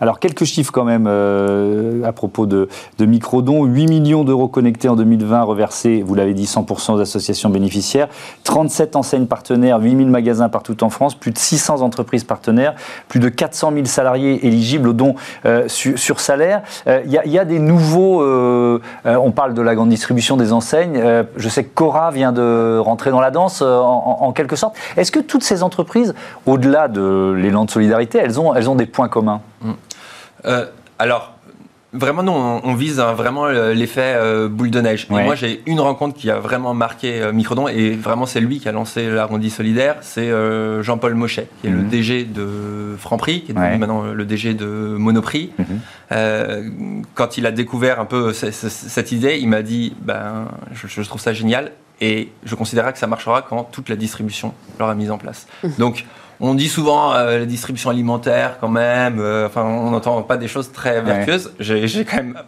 Alors, 0.00 0.18
quelques 0.18 0.44
chiffres 0.44 0.72
quand 0.72 0.84
même 0.84 1.06
euh, 1.08 2.04
à 2.04 2.12
propos 2.12 2.46
de, 2.46 2.68
de 2.98 3.06
microdons. 3.06 3.64
8 3.64 3.86
millions 3.86 4.24
d'euros 4.24 4.48
connectés 4.48 4.88
en 4.88 4.96
2020, 4.96 5.42
reversés, 5.42 6.02
vous 6.04 6.14
l'avez 6.14 6.34
dit, 6.34 6.44
100% 6.44 6.94
aux 6.94 7.00
associations 7.00 7.50
bénéficiaires. 7.50 8.08
37 8.44 8.96
enseignes 8.96 9.26
partenaires, 9.26 9.80
8000 9.80 10.08
magasins 10.08 10.48
partout 10.48 10.82
en 10.82 10.90
France, 10.90 11.14
plus 11.14 11.30
de 11.30 11.38
600 11.38 11.82
entreprises 11.82 12.24
partenaires, 12.24 12.74
plus 13.08 13.20
de 13.20 13.28
400 13.28 13.72
000 13.72 13.84
salariés 13.86 14.46
éligibles 14.46 14.88
aux 14.88 14.92
dons 14.92 15.14
euh, 15.46 15.68
sur, 15.68 16.20
salaire. 16.20 16.62
Il 16.86 16.92
euh, 16.92 17.20
y, 17.26 17.38
a 17.38 17.44
des 17.44 17.58
nouveaux... 17.58 18.22
on 19.04 19.30
parle 19.32 19.54
de 19.54 19.62
la 19.62 19.74
grande 19.74 19.88
distribution 19.88 20.36
des 20.36 20.52
enseignes. 20.52 21.00
je 21.36 21.48
sais 21.48 21.64
que 21.64 21.74
Cora 21.74 22.10
vient 22.10 22.32
de 22.32 22.78
rentrer 22.78 23.10
dans 23.10 23.20
la 23.20 23.30
danse, 23.30 23.62
en, 23.62 24.32
quelque 24.32 24.56
sorte. 24.56 24.76
Est-ce 24.96 25.12
que 25.12 25.20
toutes 25.20 25.44
ces 25.44 25.62
entreprises, 25.62 26.14
au-delà 26.46 26.88
de 26.88 27.34
l'élan 27.36 27.64
de 27.64 27.70
solidarité, 27.70 28.18
elles 28.18 28.40
ont, 28.40 28.54
elles 28.54 28.68
ont 28.68 28.74
des 28.74 28.86
points 28.86 29.08
communs? 29.08 29.40
mm. 29.44 29.53
Euh, 30.46 30.66
alors, 30.98 31.30
Vraiment, 31.96 32.24
nous, 32.24 32.32
on, 32.32 32.74
vise 32.74 32.98
hein, 32.98 33.12
vraiment 33.12 33.46
euh, 33.46 33.72
l'effet 33.72 34.14
euh, 34.16 34.48
boule 34.48 34.72
de 34.72 34.80
neige. 34.80 35.06
Et 35.10 35.12
moi, 35.12 35.36
j'ai 35.36 35.62
une 35.64 35.78
rencontre 35.78 36.18
qui 36.18 36.28
a 36.28 36.40
vraiment 36.40 36.74
marqué 36.74 37.30
Microdon, 37.32 37.68
et 37.68 37.90
vraiment, 37.92 38.26
c'est 38.26 38.40
lui 38.40 38.58
qui 38.58 38.68
a 38.68 38.72
lancé 38.72 39.08
l'arrondi 39.08 39.48
solidaire. 39.48 39.98
C'est 40.00 40.28
Jean-Paul 40.82 41.14
Mochet, 41.14 41.46
qui 41.60 41.68
est 41.68 41.70
le 41.70 41.82
mhm. 41.82 41.88
DG 41.88 42.24
de 42.24 42.96
Franprix, 42.98 43.42
qui 43.42 43.52
est 43.52 43.54
maintenant 43.54 44.12
le 44.12 44.24
DG 44.24 44.54
de 44.54 44.66
Monoprix. 44.66 45.52
Mhm. 45.56 47.04
quand 47.14 47.38
il 47.38 47.46
a 47.46 47.52
découvert 47.52 48.00
un 48.00 48.06
peu 48.06 48.32
cette 48.32 49.12
idée, 49.12 49.38
il 49.40 49.48
m'a 49.48 49.62
dit 49.62 49.94
ben, 50.00 50.48
je, 50.74 51.02
trouve 51.02 51.20
ça 51.20 51.32
génial, 51.32 51.70
et 52.00 52.32
je 52.44 52.56
considérerais 52.56 52.92
que 52.92 52.98
ça 52.98 53.06
marchera 53.06 53.42
quand 53.42 53.62
toute 53.70 53.88
la 53.88 53.94
distribution 53.94 54.52
l'aura 54.80 54.96
mise 54.96 55.12
en 55.12 55.18
place. 55.18 55.46
Mhm. 55.62 55.70
Donc, 55.78 56.04
on 56.44 56.54
dit 56.54 56.68
souvent 56.68 57.14
euh, 57.14 57.40
la 57.40 57.46
distribution 57.46 57.90
alimentaire 57.90 58.58
quand 58.60 58.68
même, 58.68 59.18
euh, 59.18 59.46
enfin 59.46 59.62
on 59.62 59.90
n'entend 59.90 60.22
pas 60.22 60.36
des 60.36 60.48
choses 60.48 60.72
très 60.72 61.00
vertueuses. 61.00 61.52
J'ai 61.58 62.04
quand 62.04 62.16
même 62.16 62.38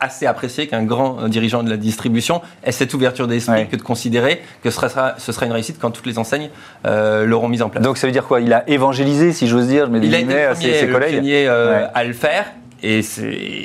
assez 0.00 0.26
apprécié 0.26 0.66
qu'un 0.66 0.82
grand 0.82 1.28
dirigeant 1.28 1.62
de 1.62 1.70
la 1.70 1.76
distribution 1.76 2.42
ait 2.62 2.72
cette 2.72 2.92
ouverture 2.94 3.26
d'esprit 3.26 3.68
que 3.68 3.76
de 3.76 3.82
considérer 3.82 4.42
que 4.62 4.70
ce 4.70 4.76
sera, 4.88 5.14
ce 5.18 5.32
sera 5.32 5.46
une 5.46 5.52
réussite 5.52 5.78
quand 5.80 5.90
toutes 5.90 6.06
les 6.06 6.18
enseignes 6.18 6.50
euh, 6.86 7.24
l'auront 7.24 7.48
mise 7.48 7.62
en 7.62 7.68
place. 7.68 7.82
Donc 7.82 7.96
ça 7.96 8.06
veut 8.06 8.12
dire 8.12 8.26
quoi? 8.26 8.40
Il 8.40 8.52
a 8.52 8.68
évangélisé, 8.68 9.32
si 9.32 9.46
j'ose 9.46 9.68
dire, 9.68 9.88
mais 9.88 9.98
il 10.02 10.14
a 10.14 10.18
été 10.18 10.48
le 10.48 10.54
ses, 10.54 10.88
collègues 10.88 11.48
à 11.48 12.04
le 12.04 12.12
faire. 12.12 12.46
Et, 12.82 13.00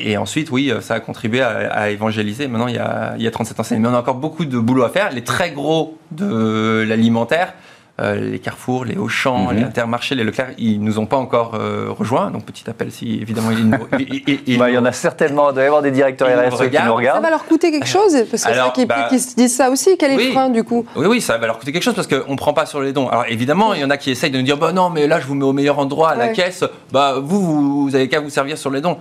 et, 0.06 0.16
ensuite, 0.16 0.50
oui, 0.50 0.72
ça 0.80 0.94
a 0.94 1.00
contribué 1.02 1.42
à, 1.42 1.90
évangéliser. 1.90 2.48
Maintenant, 2.48 2.68
il 2.68 2.76
y, 2.76 2.80
a, 2.80 3.16
il 3.18 3.24
y, 3.24 3.28
a, 3.28 3.32
37 3.32 3.60
enseignes. 3.60 3.82
Mais 3.82 3.90
on 3.90 3.94
a 3.94 4.00
encore 4.00 4.16
beaucoup 4.16 4.46
de 4.46 4.58
boulot 4.58 4.84
à 4.84 4.90
faire. 4.90 5.12
Les 5.12 5.26
très 5.26 5.52
gros 5.52 5.98
de 6.12 6.86
l'alimentaire, 6.88 7.48
euh, 7.50 7.70
les 8.00 8.40
Carrefour, 8.40 8.86
les 8.86 8.98
Auchan, 8.98 9.52
mhm. 9.52 9.58
les 9.58 9.64
Intermarchés, 9.64 10.16
les 10.16 10.24
Leclerc, 10.24 10.50
ils 10.58 10.82
nous 10.82 11.00
ont 11.00 11.06
pas 11.06 11.18
encore 11.18 11.56
euh, 11.56 11.88
rejoints. 11.90 12.32
Donc 12.32 12.46
petit 12.46 12.70
appel 12.70 12.92
si 12.92 13.20
évidemment 13.22 13.52
il, 13.52 14.38
il, 14.48 14.58
bah, 14.58 14.70
il, 14.70 14.76
y 14.76 14.78
en 14.78 14.86
a 14.86 14.92
certainement, 14.92 15.50
il 15.50 15.54
doit 15.54 15.64
y 15.64 15.68
avoir 15.68 15.82
des 15.82 15.92
directeurs 15.92 16.28
RSE 16.28 16.70
qui 16.70 16.78
nous 16.84 16.94
regardent. 16.94 17.18
Ça 17.18 17.24
va 17.24 17.30
leur 17.30 17.46
coûter 17.46 17.72
quelque 17.72 17.88
chose 17.88 18.14
parce 18.30 18.44
que 18.44 18.50
c'est 18.78 18.86
bah, 18.86 19.08
qui, 19.10 19.20
se 19.20 19.36
disent 19.36 19.56
ça 19.56 19.70
aussi. 19.70 19.98
Quel 19.98 20.12
est 20.12 20.26
le 20.28 20.32
frein 20.32 20.50
du 20.50 20.64
coup 20.64 20.86
Oui, 20.96 21.06
oui, 21.08 21.22
ça 21.22 21.38
va 21.38 21.48
leur 21.48 21.60
coûter 21.60 21.72
quelque 21.72 21.84
chose 21.84 21.96
parce 21.96 22.08
qu'on 22.08 22.32
ne 22.32 22.38
prend 22.38 22.54
pas 22.54 22.66
sur 22.66 22.82
les 22.82 22.94
dons. 22.94 23.10
Alors 23.10 23.26
évidemment, 23.28 23.74
il 23.74 23.82
y 23.82 23.84
en 23.84 23.90
a 23.90 23.98
qui 23.98 24.12
essayent 24.12 24.32
de 24.32 24.38
nous 24.38 24.44
dire 24.44 24.58
bah 24.58 24.72
non, 24.72 24.90
mais 24.90 25.08
là 25.08 25.20
je 25.20 25.28
vous 25.28 25.36
mets 25.36 25.46
au 25.46 25.54
meilleur 25.54 25.80
endroit 25.80 26.12
à 26.12 26.16
la 26.16 26.30
caisse. 26.30 26.64
Bah 26.92 27.16
vous, 27.22 27.42
vous, 27.42 27.84
vous 27.84 27.96
avez 27.96 28.08
qu'à 28.08 28.20
vous 28.20 28.30
servir 28.30 28.58
sur 28.58 28.72
les 28.72 28.82
dons. 28.82 28.98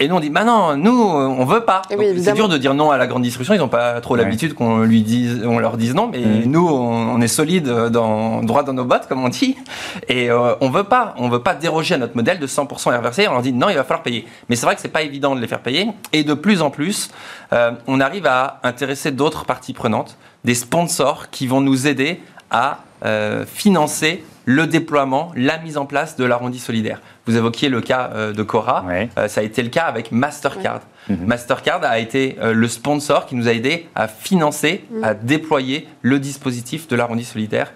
Et 0.00 0.06
nous, 0.06 0.14
on 0.14 0.20
dit, 0.20 0.30
bah 0.30 0.44
non, 0.44 0.76
nous, 0.76 0.92
on 0.92 1.44
veut 1.44 1.62
pas. 1.62 1.82
c'est 1.90 2.32
dur 2.32 2.48
de 2.48 2.56
dire 2.56 2.72
non 2.72 2.92
à 2.92 2.98
la 2.98 3.08
grande 3.08 3.24
distribution. 3.24 3.54
Ils 3.54 3.58
n'ont 3.58 3.66
pas 3.66 4.00
trop 4.00 4.14
l'habitude 4.14 4.54
qu'on 4.54 4.82
lui 4.82 5.02
dise, 5.02 5.42
on 5.44 5.58
leur 5.58 5.76
dise 5.76 5.92
non. 5.92 6.06
Mais 6.06 6.20
nous, 6.46 6.68
on, 6.68 7.20
est 7.20 7.26
solide 7.26 7.66
dans, 7.66 8.44
droit 8.44 8.62
dans 8.62 8.74
nos 8.74 8.84
bottes, 8.84 9.08
comme 9.08 9.24
on 9.24 9.28
dit. 9.28 9.56
Et 10.06 10.30
euh, 10.30 10.54
on 10.60 10.70
veut 10.70 10.84
pas. 10.84 11.14
On 11.18 11.28
veut 11.28 11.42
pas 11.42 11.56
déroger 11.56 11.96
à 11.96 11.98
notre 11.98 12.14
modèle 12.14 12.38
de 12.38 12.46
100% 12.46 12.96
RVC. 12.96 13.26
On 13.26 13.32
leur 13.32 13.42
dit 13.42 13.52
non, 13.52 13.70
il 13.70 13.74
va 13.74 13.82
falloir 13.82 14.04
payer. 14.04 14.24
Mais 14.48 14.54
c'est 14.54 14.66
vrai 14.66 14.76
que 14.76 14.80
c'est 14.80 14.86
pas 14.86 15.02
évident 15.02 15.34
de 15.34 15.40
les 15.40 15.48
faire 15.48 15.62
payer. 15.62 15.88
Et 16.12 16.22
de 16.22 16.34
plus 16.34 16.62
en 16.62 16.70
plus, 16.70 17.10
euh, 17.52 17.72
on 17.88 17.98
arrive 17.98 18.26
à 18.26 18.60
intéresser 18.62 19.10
d'autres 19.10 19.46
parties 19.46 19.72
prenantes, 19.72 20.16
des 20.44 20.54
sponsors 20.54 21.28
qui 21.30 21.48
vont 21.48 21.60
nous 21.60 21.88
aider 21.88 22.20
à 22.52 22.78
euh, 23.04 23.44
financer 23.46 24.22
le 24.48 24.66
déploiement, 24.66 25.30
la 25.36 25.58
mise 25.58 25.76
en 25.76 25.84
place 25.84 26.16
de 26.16 26.24
l'arrondi 26.24 26.58
solidaire. 26.58 27.02
Vous 27.26 27.36
évoquiez 27.36 27.68
le 27.68 27.82
cas 27.82 28.10
euh, 28.14 28.32
de 28.32 28.42
Cora, 28.42 28.82
euh, 28.88 29.28
ça 29.28 29.42
a 29.42 29.44
été 29.44 29.62
le 29.62 29.68
cas 29.68 29.84
avec 29.84 30.10
Mastercard. 30.10 30.80
Mhm. 31.10 31.26
Mastercard 31.26 31.84
a 31.84 31.98
été 31.98 32.38
le 32.40 32.66
sponsor 32.66 33.26
qui 33.26 33.34
nous 33.34 33.46
a 33.46 33.52
aidé 33.52 33.88
à 33.94 34.08
financer, 34.08 34.84
mhm. 34.90 35.04
à 35.04 35.12
déployer 35.12 35.86
le 36.00 36.18
dispositif 36.18 36.88
de 36.88 36.96
l'arrondi 36.96 37.24
solidaire 37.24 37.74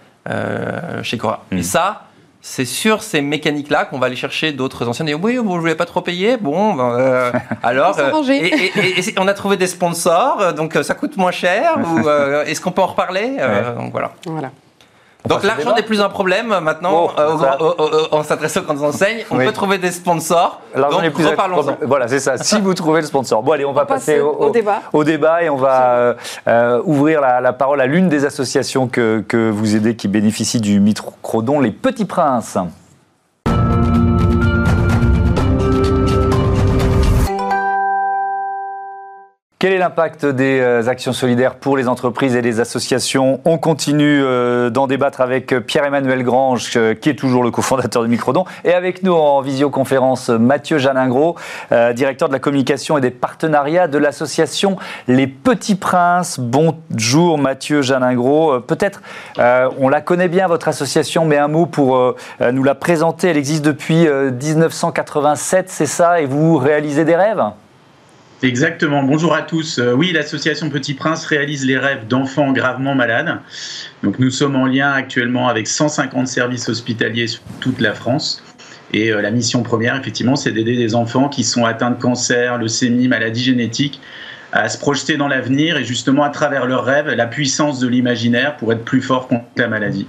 chez 1.02 1.19
Cora. 1.19 1.45
Et 1.52 1.57
mhm. 1.57 1.62
ça, 1.62 2.07
c'est 2.41 2.64
sur 2.64 3.02
ces 3.02 3.21
mécaniques-là 3.21 3.85
qu'on 3.85 3.99
va 3.99 4.07
aller 4.07 4.17
chercher 4.17 4.52
d'autres 4.52 4.88
anciens. 4.88 5.07
Et 5.07 5.14
oui, 5.14 5.37
vous 5.37 5.55
ne 5.55 5.61
voulez 5.61 5.75
pas 5.75 5.85
trop 5.85 6.00
payer? 6.00 6.38
Bon, 6.38 6.73
ben, 6.73 7.33
alors. 7.62 7.99
et, 8.31 9.14
on 9.19 9.29
a 9.29 9.35
trouvé 9.35 9.59
des 9.59 9.67
sponsors, 9.67 10.55
donc 10.55 10.73
ça 10.83 10.95
coûte 10.95 11.19
moins 11.19 11.33
cher. 11.33 11.76
ou 11.76 12.09
est-ce 12.47 12.62
qu'on 12.62 12.73
peut 12.73 12.83
en 12.83 12.87
reparler? 12.87 13.37
Donc 13.76 13.93
voilà. 13.93 14.12
Voilà. 14.25 14.50
Donc 15.29 15.45
l'argent 15.45 15.75
n'est 15.75 15.83
plus 15.83 16.00
un 16.00 16.09
problème 16.09 16.49
maintenant 16.61 17.09
oh, 17.09 17.11
euh, 17.19 18.07
en 18.11 18.23
s'adressant 18.23 18.61
aux 18.61 18.64
grandes 18.64 18.83
enseignes. 18.83 19.25
On 19.31 19.37
peut 19.37 19.52
trouver 19.52 19.79
des 19.79 19.93
sponsors. 19.93 20.61
L'argent 20.75 21.00
n'est 21.00 21.11
plus 21.11 21.26
un 21.26 21.33
problème. 21.33 21.76
Voilà, 21.83 22.09
c'est 22.09 22.21
ça. 22.21 22.38
si 22.38 22.61
vous 22.61 22.75
trouvez 22.75 23.00
le 23.00 23.07
sponsor. 23.07 23.43
Bon, 23.43 23.52
allez, 23.52 23.64
on 23.64 23.73
va 23.73 23.87
passer 23.87 24.21
au, 24.21 24.50
débat. 24.50 24.83
au, 24.93 25.05
débat. 25.05 25.43
et 25.43 25.49
on 25.49 25.57
va 25.57 25.95
euh, 25.95 26.14
euh, 26.49 26.83
ouvrir 26.85 27.21
la, 27.21 27.52
parole 27.52 27.81
à 27.81 27.87
l'une 27.87 28.09
des 28.09 28.25
associations 28.25 28.88
que, 28.88 29.25
que 29.26 29.50
vous 29.50 29.76
aidez 29.76 29.95
qui 29.95 30.09
bénéficient 30.09 30.61
du 30.61 30.81
microdon, 30.81 31.61
les 31.61 31.71
Petits 31.71 32.05
Princes. 32.05 32.59
Quel 39.62 39.75
est 39.75 39.78
l'impact 39.78 40.26
des 40.26 40.59
euh, 40.59 40.88
actions 40.88 41.12
solidaires 41.12 41.54
pour 41.54 41.76
les 41.76 41.87
entreprises 41.87 42.35
et 42.35 42.42
les 42.42 42.59
associations 42.59 43.40
On 43.45 43.59
continue 43.59 44.21
euh, 44.21 44.71
d'en 44.71 44.88
débattre 44.88 45.21
avec 45.21 45.57
Pierre-Emmanuel 45.57 46.25
Grange, 46.25 46.73
euh, 46.75 46.95
qui 46.95 47.11
est 47.11 47.14
toujours 47.14 47.45
le 47.45 47.52
cofondateur 47.52 48.02
de 48.02 48.09
Microdon, 48.09 48.45
et 48.64 48.73
avec 48.73 49.04
nous 49.04 49.12
en 49.12 49.40
visioconférence 49.40 50.31
Mathieu 50.31 50.78
Jalingro, 50.78 51.37
directeur 51.95 52.26
de 52.26 52.33
la 52.33 52.40
communication 52.40 52.99
et 52.99 53.00
des 53.00 53.12
partenariats 53.12 53.87
de 53.87 53.99
l'association 53.99 54.78
Les 55.07 55.28
Petits 55.28 55.76
Princes. 55.76 56.40
Bonjour 56.40 57.38
Mathieu 57.38 57.83
Jalingro. 57.83 58.59
Peut-être, 58.62 59.00
on 59.38 59.88
la 59.88 60.00
connaît 60.00 60.26
bien, 60.26 60.49
votre 60.49 60.66
association, 60.66 61.25
mais 61.25 61.38
un 61.38 61.47
mot 61.47 61.66
pour 61.66 62.16
nous 62.40 62.64
la 62.64 62.75
présenter. 62.75 63.28
Elle 63.28 63.37
existe 63.37 63.64
depuis 63.64 64.09
1987, 64.09 65.71
c'est 65.71 65.87
ça, 65.87 66.21
et 66.21 66.26
vous 66.26 66.57
réalisez 66.57 67.04
des 67.04 67.14
rêves? 67.14 67.45
Exactement. 68.43 69.05
Bonjour 69.05 69.35
à 69.35 69.43
tous. 69.43 69.79
Euh, 69.79 69.93
oui, 69.93 70.11
l'association 70.11 70.69
Petit 70.69 70.95
Prince 70.95 71.25
réalise 71.27 71.65
les 71.65 71.79
rêves 71.79 72.09
d'enfants 72.09 72.51
gravement 72.51 72.97
malades. 72.97 73.39
Donc, 74.03 74.19
nous 74.19 74.31
sommes 74.31 74.57
en 74.57 74.67
lien 74.67 74.91
actuellement 74.91 75.47
avec 75.49 75.69
150 75.69 76.27
services 76.27 76.69
hospitaliers 76.69 77.29
sur 77.29 77.41
toute 77.61 77.81
la 77.81 77.95
France. 77.95 78.43
Et 78.93 79.13
euh, 79.13 79.23
la 79.23 79.31
mission 79.31 79.63
première, 79.63 79.95
effectivement, 79.95 80.35
c'est 80.35 80.51
d'aider 80.51 80.77
des 80.77 80.97
enfants 80.97 81.29
qui 81.29 81.45
sont 81.45 81.65
atteints 81.65 81.93
de 81.93 82.01
cancer, 82.01 82.59
leucémie, 82.59 83.07
maladies 83.07 83.45
génétiques 83.45 84.01
à 84.51 84.69
se 84.69 84.77
projeter 84.77 85.17
dans 85.17 85.29
l'avenir 85.29 85.77
et 85.77 85.85
justement 85.85 86.25
à 86.25 86.31
travers 86.31 86.67
leurs 86.67 86.85
rêves, 86.85 87.09
la 87.09 87.27
puissance 87.27 87.79
de 87.79 87.87
l'imaginaire 87.87 88.57
pour 88.57 88.73
être 88.73 88.85
plus 88.85 89.01
fort 89.01 89.29
contre 89.29 89.45
la 89.57 89.69
maladie. 89.69 90.07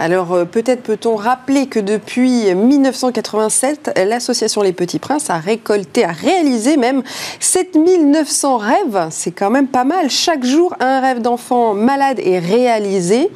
Alors 0.00 0.32
euh, 0.32 0.44
peut-être 0.44 0.84
peut-on 0.84 1.16
rappeler 1.16 1.66
que 1.66 1.80
depuis 1.80 2.54
1987, 2.54 4.00
l'association 4.06 4.62
Les 4.62 4.72
Petits 4.72 5.00
Princes 5.00 5.28
a 5.28 5.38
récolté, 5.38 6.04
a 6.04 6.12
réalisé 6.12 6.76
même 6.76 7.02
7900 7.40 8.58
rêves. 8.58 9.08
C'est 9.10 9.32
quand 9.32 9.50
même 9.50 9.66
pas 9.66 9.82
mal. 9.82 10.08
Chaque 10.08 10.44
jour, 10.44 10.74
un 10.78 11.00
rêve 11.00 11.20
d'enfant 11.20 11.74
malade 11.74 12.20
est 12.20 12.38
réalisé. 12.38 13.28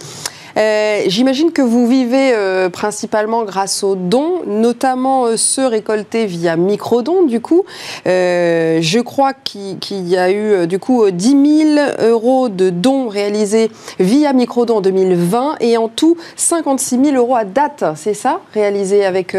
Euh, 0.56 1.02
j'imagine 1.06 1.52
que 1.52 1.62
vous 1.62 1.86
vivez 1.86 2.32
euh, 2.34 2.68
principalement 2.68 3.44
grâce 3.44 3.82
aux 3.82 3.94
dons, 3.94 4.42
notamment 4.46 5.26
euh, 5.26 5.36
ceux 5.36 5.66
récoltés 5.66 6.26
via 6.26 6.56
microdons, 6.56 7.24
du 7.24 7.40
coup. 7.40 7.64
je 8.04 9.00
crois 9.00 9.32
qu'il 9.32 10.08
y 10.08 10.16
a 10.16 10.30
eu, 10.30 10.66
du 10.66 10.78
coup, 10.78 11.10
10 11.10 11.74
000 11.74 11.86
euros 12.00 12.48
de 12.48 12.70
dons 12.70 13.08
réalisés 13.08 13.70
via 13.98 14.32
microdons 14.32 14.78
en 14.78 14.80
2020 14.80 15.56
et 15.60 15.76
en 15.76 15.88
tout 15.88 16.16
56 16.36 17.04
000 17.04 17.16
euros 17.16 17.36
à 17.36 17.44
date, 17.44 17.84
c'est 17.96 18.14
ça? 18.14 18.40
Réalisés 18.54 19.04
avec, 19.04 19.36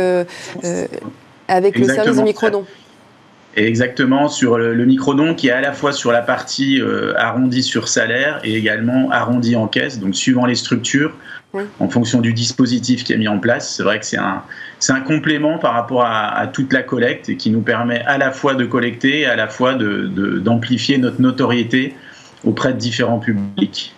avec 1.48 1.78
le 1.78 1.86
service 1.86 2.18
de 2.18 2.24
microdons 2.24 2.66
exactement 3.56 4.30
sur 4.30 4.58
le, 4.58 4.74
le 4.74 4.86
microdon 4.86 5.36
qui 5.36 5.48
est 5.48 5.52
à 5.52 5.62
la 5.62 5.74
fois 5.74 5.92
sur 5.92 6.12
la 6.12 6.22
partie 6.22 6.82
euh, 6.82 7.14
arrondie 7.18 7.64
sur 7.64 7.88
salaire 7.88 8.40
et 8.44 8.56
également 8.56 9.12
arrondie 9.12 9.56
en 9.56 9.68
caisse, 9.68 10.00
donc 10.00 10.16
suivant 10.16 10.46
les 10.46 10.56
structures, 10.56 11.14
en 11.80 11.88
fonction 11.88 12.20
du 12.20 12.34
dispositif 12.34 13.04
qui 13.04 13.14
est 13.14 13.18
mis 13.18 13.28
en 13.28 13.38
place. 13.38 13.76
C'est 13.76 13.84
vrai 13.84 14.00
que 14.00 14.08
c'est 14.08 14.18
un, 14.18 14.42
c'est 14.80 14.94
un 14.94 15.02
complément 15.02 15.60
par 15.60 15.74
rapport 15.74 16.04
à, 16.04 16.48
toute 16.52 16.74
la 16.74 16.82
collecte 16.82 17.30
et 17.30 17.38
qui 17.38 17.52
nous 17.52 17.62
permet 17.62 18.02
à 18.08 18.18
la 18.18 18.32
fois 18.32 18.56
de 18.56 18.66
collecter 18.66 19.20
et 19.20 19.26
à 19.28 19.36
la 19.36 19.48
fois 19.48 19.76
de, 19.76 20.08
d'amplifier 20.40 20.98
notre 20.98 21.22
notoriété 21.22 21.96
auprès 22.44 22.74
de 22.74 22.80
différents 22.80 23.20
publics. 23.20 23.94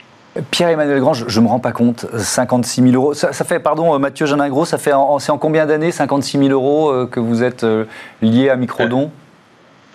Pierre-Emmanuel 0.51 1.00
Grand, 1.00 1.13
je 1.13 1.39
ne 1.39 1.45
me 1.45 1.50
rends 1.50 1.62
pas 1.62 1.71
compte, 1.71 2.05
56 2.17 2.81
000 2.81 2.93
euros. 2.93 3.13
Ça, 3.13 3.31
fait, 3.31 3.59
pardon, 3.59 3.97
Mathieu 4.00 4.25
Gros, 4.50 4.65
ça 4.65 4.77
fait 4.77 4.91
c'est 5.19 5.31
en 5.31 5.38
combien 5.38 5.65
d'années 5.65 5.93
56 5.93 6.38
000 6.38 6.50
euros 6.50 7.07
que 7.07 7.21
vous 7.21 7.41
êtes 7.41 7.65
lié 8.21 8.50
à 8.50 8.57
Microdon? 8.57 9.12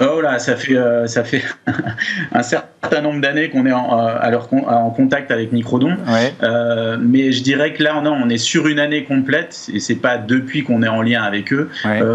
Oh 0.00 0.21
là, 0.21 0.38
ça 0.38 0.57
fait, 0.57 0.76
euh, 0.76 1.07
ça 1.07 1.25
fait 1.25 1.42
un 2.33 2.42
certain 2.42 2.69
nombre 3.02 3.20
d'années 3.20 3.50
qu'on 3.50 3.66
est 3.66 3.72
en, 3.72 3.99
euh, 3.99 4.38
en 4.66 4.90
contact 4.90 5.30
avec 5.30 5.52
Microdon. 5.52 5.96
Euh, 6.42 6.96
mais 7.00 7.32
je 7.32 7.42
dirais 7.42 7.72
que 7.72 7.82
là, 7.82 8.00
non, 8.00 8.18
on 8.22 8.28
est 8.28 8.38
sur 8.38 8.66
une 8.66 8.78
année 8.78 9.04
complète 9.04 9.68
et 9.72 9.80
c'est 9.80 9.96
pas 9.96 10.18
depuis 10.18 10.64
qu'on 10.64 10.82
est 10.82 10.88
en 10.88 11.02
lien 11.02 11.22
avec 11.22 11.52
eux. 11.52 11.70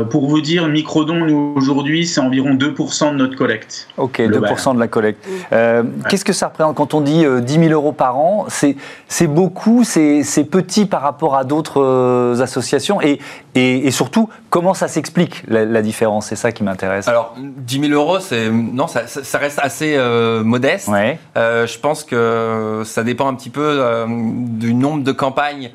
pour 0.10 0.28
vous 0.28 0.42
dire, 0.42 0.68
Microdon, 0.68 1.26
nous, 1.26 1.54
aujourd'hui, 1.56 2.06
c'est 2.06 2.22
environ 2.22 2.56
2% 2.56 3.12
de 3.12 3.18
notre 3.18 3.36
collecte. 3.36 3.88
Ok, 3.98 4.20
2% 4.20 4.76
de 4.76 4.80
la 4.80 4.88
collecte. 4.88 5.26
Qu'est-ce 6.10 6.26
que 6.26 6.34
ça 6.34 6.48
représente? 6.48 6.76
Quand 6.76 6.94
on 6.94 7.02
dit 7.02 7.26
10 7.42 7.54
000 7.54 7.72
euros 7.72 7.92
par 7.92 8.18
an 8.18 8.46
C'est 8.50 9.28
beaucoup, 9.28 9.84
c'est 9.84 10.24
petit 10.50 10.86
par 10.86 11.02
rapport 11.02 11.36
à 11.36 11.44
d'autres 11.44 12.42
associations? 12.42 13.02
Et, 13.02 13.20
et, 13.56 13.92
surtout, 13.92 14.30
comment 14.50 14.74
ça 14.74 14.88
s'explique 14.88 15.44
la, 15.48 15.82
différence? 15.82 16.28
C'est 16.28 16.36
ça 16.36 16.52
qui 16.52 16.64
m'intéresse. 16.64 17.08
Alors, 17.08 17.36
10 17.38 17.90
000 17.90 17.94
euros, 17.94 18.18
non, 18.52 18.88
ça, 18.88 19.08
ça, 19.08 19.38
reste 19.38 19.60
assez 19.62 19.96
euh, 19.98 20.44
modeste. 20.56 20.90
Euh, 21.38 21.68
je 21.68 21.80
pense 21.80 22.04
que 22.04 22.84
ça 22.86 23.04
dépend 23.04 23.28
un 23.28 23.36
petit 23.36 23.50
peu 23.50 23.62
euh, 23.62 24.06
du 24.08 24.74
nombre 24.74 25.04
de 25.04 25.12
campagnes 25.12 25.72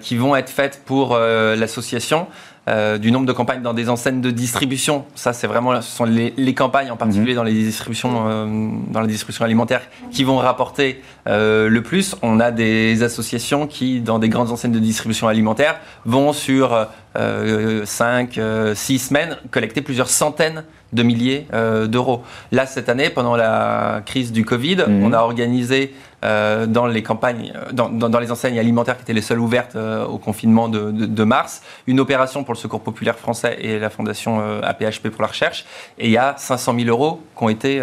qui 0.00 0.16
vont 0.16 0.34
être 0.34 0.50
faites 0.50 0.82
pour 0.84 1.16
l'association. 1.16 2.26
Euh, 2.68 2.96
du 2.96 3.10
nombre 3.10 3.26
de 3.26 3.32
campagnes 3.32 3.60
dans 3.60 3.74
des 3.74 3.88
enseignes 3.88 4.20
de 4.20 4.30
distribution. 4.30 5.04
Ça, 5.16 5.32
c'est 5.32 5.48
vraiment, 5.48 5.82
ce 5.82 5.90
sont 5.90 6.04
les, 6.04 6.54
campagnes 6.54 6.92
en 6.92 6.96
particulier 6.96 7.32
mhm. 7.32 7.36
dans 7.36 7.42
les 7.42 7.54
distributions, 7.54 8.28
euh, 8.28 8.46
dans 8.86 9.00
la 9.00 9.08
distribution 9.08 9.44
alimentaire, 9.44 9.82
qui 10.12 10.22
vont 10.22 10.36
rapporter 10.36 11.02
euh, 11.26 11.68
le 11.68 11.82
plus. 11.82 12.14
On 12.22 12.38
a 12.38 12.52
des 12.52 13.02
associations 13.02 13.66
qui, 13.66 14.00
dans 14.00 14.20
des 14.20 14.28
grandes 14.28 14.52
enseignes 14.52 14.70
de 14.70 14.78
distribution 14.78 15.26
alimentaire, 15.26 15.80
vont 16.04 16.32
sur 16.32 16.86
5, 17.16 18.40
6 18.74 18.98
semaines 18.98 19.36
collecter 19.50 19.82
plusieurs 19.82 20.08
centaines 20.08 20.62
de 20.92 21.02
milliers 21.02 21.46
d'euros. 21.88 22.22
Là, 22.50 22.66
cette 22.66 22.88
année, 22.88 23.10
pendant 23.10 23.36
la 23.36 24.02
crise 24.04 24.32
du 24.32 24.44
Covid, 24.44 24.84
mhm. 24.86 25.04
on 25.04 25.12
a 25.12 25.18
organisé 25.18 25.94
euh, 26.24 26.66
dans 26.66 26.86
les 26.86 27.02
campagnes, 27.02 27.52
euh, 27.56 27.72
dans, 27.72 27.88
dans, 27.88 28.20
les 28.20 28.30
enseignes 28.30 28.56
alimentaires 28.60 28.96
qui 28.96 29.02
étaient 29.02 29.12
les 29.12 29.22
seules 29.22 29.40
ouvertes 29.40 29.74
euh, 29.74 30.06
au 30.06 30.18
confinement 30.18 30.68
de, 30.68 30.92
de, 30.92 31.24
mars, 31.24 31.62
une 31.88 31.98
opération 31.98 32.44
pour 32.44 32.54
le 32.54 32.58
Secours 32.58 32.80
populaire 32.80 33.18
français 33.18 33.56
et 33.60 33.80
la 33.80 33.90
fondation 33.90 34.40
APHP 34.62 35.08
pour 35.08 35.22
la 35.22 35.28
recherche. 35.28 35.64
Et 35.98 36.06
il 36.06 36.12
y 36.12 36.16
a 36.16 36.36
500 36.38 36.76
000 36.78 36.88
euros 36.88 37.20
qui 37.36 37.42
ont 37.42 37.48
été 37.48 37.82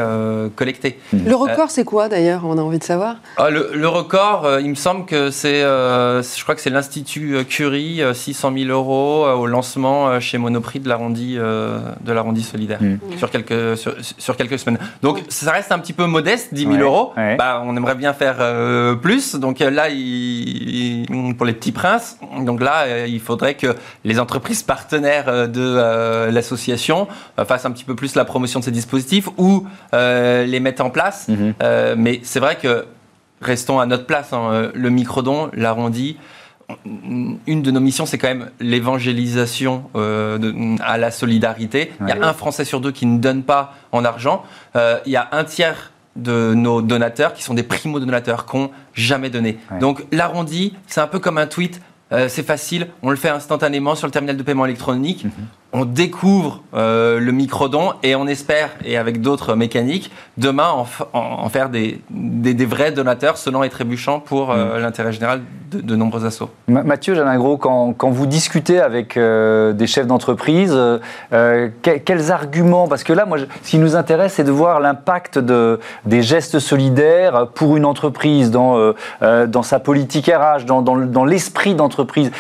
collectés. 0.56 1.00
Le 1.12 1.36
record, 1.36 1.70
c'est 1.70 1.84
quoi 1.84 2.08
d'ailleurs 2.08 2.46
On 2.46 2.58
a 2.58 2.62
envie 2.62 2.80
de 2.80 2.84
savoir? 2.84 3.18
Ah, 3.36 3.50
le, 3.50 3.72
le, 3.74 3.88
record, 3.88 4.48
il 4.62 4.70
me 4.70 4.75
semble 4.75 5.06
que 5.06 5.32
c'est, 5.32 5.62
je 5.62 6.44
crois 6.44 6.56
que 6.56 6.62
c'est 6.62 6.70
l'Institut 6.70 7.44
Curie, 7.46 8.01
600 8.13 8.54
000 8.58 8.70
euros 8.70 9.25
au 9.28 9.48
lancement 9.48 10.20
chez 10.20 10.38
Monoprix 10.38 10.80
de 10.80 10.88
l'arrondi 10.88 11.36
de 11.36 12.12
l'arrondi 12.13 12.44
solidaire 12.44 12.82
mmh. 12.82 12.99
Sur 13.18 13.29
quelques 13.29 13.77
sur, 13.77 13.94
sur, 14.18 14.38
quelques 14.38 14.60
semaines. 14.60 14.79
Donc 15.01 15.24
ça 15.29 15.51
reste 15.51 15.72
un 15.72 15.79
petit 15.79 15.94
peu 15.94 16.06
modeste, 16.06 16.53
10 16.53 16.62
000 16.63 16.75
euros. 16.77 17.13
Bah, 17.38 17.62
on 17.65 17.75
aimerait 17.75 17.96
bien 17.96 18.13
faire 18.13 18.38
euh, 18.39 18.96
plus. 18.96 19.36
Donc 19.36 19.62
euh, 19.62 19.70
là, 19.70 19.88
pour 21.38 21.46
les 21.46 21.53
petits 21.53 21.72
princes, 21.72 22.18
donc 22.41 22.62
là, 22.62 22.84
euh, 22.84 23.06
il 23.08 23.20
faudrait 23.20 23.56
que 23.56 23.75
les 24.03 24.20
entreprises 24.20 24.63
partenaires 24.63 25.48
de 25.48 26.29
l'association 26.29 27.08
fassent 27.48 27.65
un 27.65 27.72
petit 27.72 27.86
peu 27.86 27.96
plus 27.96 28.15
la 28.15 28.25
promotion 28.25 28.60
de 28.60 28.65
ces 28.65 28.72
dispositifs 28.72 29.29
ou 29.38 29.65
les 29.94 30.60
mettent 30.60 30.82
en 30.82 30.89
place. 30.89 31.27
Mhm. 31.27 31.53
mais 31.98 32.20
c'est 32.24 32.39
vrai 32.39 32.56
que 32.56 32.86
restons 33.41 33.79
à 33.79 33.86
notre 33.86 34.06
place. 34.06 34.34
Hein, 34.34 34.72
le 34.74 34.89
microdon, 34.89 35.50
l'arrondi 35.53 36.18
une 36.86 37.62
de 37.62 37.72
nos 37.72 37.80
missions, 37.80 38.06
c'est 38.06 38.18
quand 38.18 38.28
même 38.28 38.50
l'évangélisation 38.60 39.86
à 39.94 40.98
la 40.98 41.12
solidarité. 41.12 41.92
Il 42.02 42.08
y 42.08 42.12
a 42.12 42.28
un 42.28 42.34
Français 42.34 42.66
sur 42.66 42.82
deux 42.82 42.92
qui 42.92 43.06
ne 43.06 43.20
donne 43.20 43.44
pas 43.44 43.74
en 43.92 44.06
argent. 44.06 44.44
il 44.76 45.12
y 45.12 45.16
a 45.16 45.30
un 45.32 45.44
tiers 45.44 45.92
de 46.16 46.54
nos 46.54 46.82
donateurs 46.82 47.34
qui 47.34 47.44
sont 47.44 47.54
des 47.54 47.64
primo-donateurs, 47.64 48.46
qui 48.46 48.58
n'ont 48.58 48.72
jamais 48.94 49.30
donné. 49.30 49.58
Donc 49.80 50.06
l'arrondi, 50.12 50.76
c'est 50.88 51.02
un 51.02 51.08
peu 51.08 51.20
comme 51.20 51.38
un 51.38 51.48
tweet. 51.48 51.82
Euh, 52.12 52.28
c'est 52.28 52.44
facile, 52.44 52.88
on 53.04 53.12
le 53.12 53.16
fait 53.16 53.30
instantanément 53.30 53.94
sur 53.94 54.08
le 54.08 54.12
terminal 54.12 54.36
de 54.36 54.42
paiement 54.42 54.66
électronique. 54.66 55.26
Mhm 55.26 55.32
on 55.72 55.86
découvre 55.86 56.64
euh, 56.74 57.20
le 57.20 57.32
microdon 57.32 57.94
et 58.02 58.16
on 58.16 58.26
espère, 58.28 58.72
et 58.84 58.98
avec 58.98 59.22
d'autres 59.22 59.56
mécaniques, 59.56 60.12
demain 60.38 60.70
en, 61.14 61.50
faire 61.50 61.70
des, 61.70 62.02
des, 62.10 62.66
vrais 62.66 62.92
donateurs 62.92 63.38
selon 63.38 63.64
et 63.64 63.70
trébuchants 63.70 64.20
pour 64.20 64.52
euh, 64.52 64.78
mm. 64.78 64.82
l'intérêt 64.82 65.12
général 65.12 65.42
de, 65.72 65.96
nombreux 65.96 66.25
assos. 66.25 66.50
Mathieu 66.68 67.14
Janingro, 67.14 67.58
quand, 67.58 67.94
quand 67.94 68.10
vous 68.10 68.25
discutez 68.25 68.79
avec 68.79 69.18
euh, 69.18 69.74
des 69.74 69.86
chefs 69.86 70.08
d'entreprise, 70.08 70.75
quels 71.82 72.32
arguments 72.32 72.88
Parce 72.88 73.03
que 73.03 73.14
là, 73.14 73.25
moi, 73.25 73.38
ce 73.62 73.70
qui 73.70 73.77
nous 73.77 73.96
intéresse, 73.96 74.34
c'est 74.34 74.44
de 74.44 74.51
voir 74.51 74.79
l'impact 74.79 75.38
de, 75.38 75.79
des 76.05 76.24
gestes 76.24 76.58
solidaires 76.58 77.48
pour 77.53 77.77
une 77.77 77.86
entreprise 77.86 78.50
dans, 78.50 78.94
dans 79.22 79.64
sa 79.64 79.79
politique 79.79 80.32
RH, 80.34 80.66
dans, 80.66 80.82
dans, 80.82 80.98
dans 80.98 81.25
l'esprit 81.25 81.75
d'entreprise. 81.75 82.32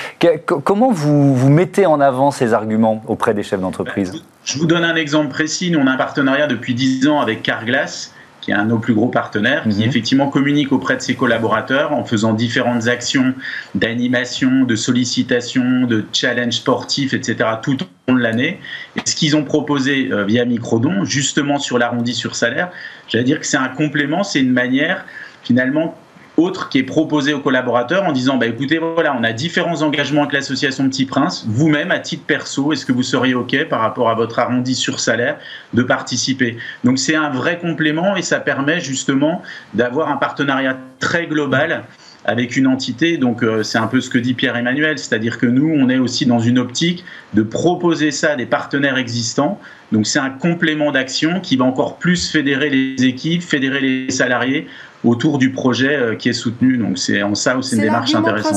Comment 0.45 0.91
vous, 0.91 1.35
vous 1.35 1.49
mettez 1.49 1.85
en 1.85 1.99
avant 1.99 2.31
ces 2.31 2.53
arguments 2.53 3.01
auprès 3.19 3.33
des 3.33 3.43
chefs 3.43 3.59
d'entreprise 3.59 4.23
Je 4.45 4.57
vous 4.57 4.65
donne 4.65 4.85
un 4.85 4.95
exemple 4.95 5.27
précis. 5.27 5.71
Nous, 5.71 5.79
on 5.79 5.87
a 5.87 5.91
un 5.91 5.97
partenariat 5.97 6.47
depuis 6.47 6.73
10 6.73 7.09
ans 7.09 7.19
avec 7.19 7.43
Carglass 7.43 8.13
qui 8.39 8.51
est 8.51 8.53
un 8.53 8.63
de 8.63 8.69
nos 8.69 8.79
plus 8.79 8.93
gros 8.93 9.09
partenaires, 9.09 9.63
qui 9.63 9.81
mhm. 9.81 9.89
effectivement 9.89 10.29
communique 10.29 10.71
auprès 10.71 10.95
de 10.95 11.01
ses 11.01 11.15
collaborateurs 11.15 11.91
en 11.91 12.05
faisant 12.05 12.31
différentes 12.31 12.87
actions 12.87 13.33
d'animation, 13.75 14.63
de 14.63 14.75
sollicitation, 14.77 15.81
de 15.85 16.05
challenge 16.13 16.53
sportifs, 16.53 17.13
etc., 17.13 17.49
tout 17.61 17.83
au 17.83 17.85
long 18.07 18.17
de 18.17 18.21
l'année. 18.21 18.61
Et 18.95 19.01
ce 19.03 19.13
qu'ils 19.13 19.35
ont 19.35 19.43
proposé 19.43 20.07
euh, 20.13 20.23
via 20.23 20.45
Microdon, 20.45 21.03
justement 21.03 21.59
sur 21.59 21.77
l'arrondi 21.77 22.13
sur 22.13 22.37
salaire, 22.37 22.69
j'allais 23.09 23.25
dire 23.25 23.41
que 23.41 23.45
c'est 23.45 23.57
un 23.57 23.67
complément, 23.67 24.23
c'est 24.23 24.39
une 24.39 24.53
manière 24.53 25.03
finalement 25.43 25.97
autre 26.39 26.69
qui 26.69 26.79
est 26.79 26.83
proposé 26.83 27.33
aux 27.33 27.39
collaborateurs 27.39 28.03
en 28.05 28.11
disant 28.11 28.37
bah, 28.37 28.47
écoutez, 28.47 28.79
voilà, 28.79 29.15
on 29.17 29.23
a 29.23 29.31
différents 29.31 29.81
engagements 29.81 30.21
avec 30.21 30.33
l'association 30.33 30.87
Petit 30.89 31.05
Prince. 31.05 31.45
Vous-même, 31.47 31.91
à 31.91 31.99
titre 31.99 32.23
perso, 32.25 32.73
est-ce 32.73 32.85
que 32.85 32.91
vous 32.91 33.03
seriez 33.03 33.35
OK 33.35 33.55
par 33.69 33.81
rapport 33.81 34.09
à 34.09 34.15
votre 34.15 34.39
arrondi 34.39 34.75
sur 34.75 34.99
salaire 34.99 35.37
de 35.73 35.83
participer? 35.83 36.57
Donc, 36.83 36.99
c'est 36.99 37.15
un 37.15 37.29
vrai 37.29 37.59
complément 37.59 38.15
et 38.15 38.21
ça 38.21 38.39
permet 38.39 38.79
justement 38.79 39.41
d'avoir 39.73 40.09
un 40.09 40.17
partenariat 40.17 40.77
très 40.99 41.27
global 41.27 41.83
avec 42.25 42.55
une 42.55 42.67
entité. 42.67 43.17
Donc 43.17 43.43
euh, 43.43 43.63
c'est 43.63 43.77
un 43.77 43.87
peu 43.87 44.01
ce 44.01 44.09
que 44.09 44.17
dit 44.17 44.33
Pierre-Emmanuel, 44.33 44.97
c'est-à-dire 44.97 45.37
que 45.37 45.45
nous, 45.45 45.73
on 45.73 45.89
est 45.89 45.97
aussi 45.97 46.25
dans 46.25 46.39
une 46.39 46.59
optique 46.59 47.03
de 47.33 47.41
proposer 47.41 48.11
ça 48.11 48.31
à 48.31 48.35
des 48.35 48.45
partenaires 48.45 48.97
existants. 48.97 49.59
Donc 49.91 50.05
c'est 50.05 50.19
un 50.19 50.29
complément 50.29 50.91
d'action 50.91 51.39
qui 51.39 51.55
va 51.55 51.65
encore 51.65 51.97
plus 51.97 52.29
fédérer 52.29 52.69
les 52.69 53.05
équipes, 53.05 53.41
fédérer 53.41 53.79
les 53.79 54.11
salariés 54.11 54.67
autour 55.03 55.37
du 55.37 55.51
projet 55.51 55.95
euh, 55.95 56.15
qui 56.15 56.29
est 56.29 56.33
soutenu. 56.33 56.77
Donc 56.77 56.97
c'est 56.97 57.21
en 57.23 57.35
ça 57.35 57.57
où 57.57 57.61
c'est 57.61 57.75
une 57.75 57.83
démarche 57.83 58.13
intéressante. 58.13 58.55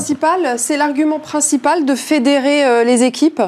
C'est 0.56 0.76
l'argument 0.76 1.20
principal 1.20 1.84
de 1.84 1.94
fédérer 1.94 2.64
euh, 2.64 2.84
les 2.84 3.04
équipes? 3.04 3.42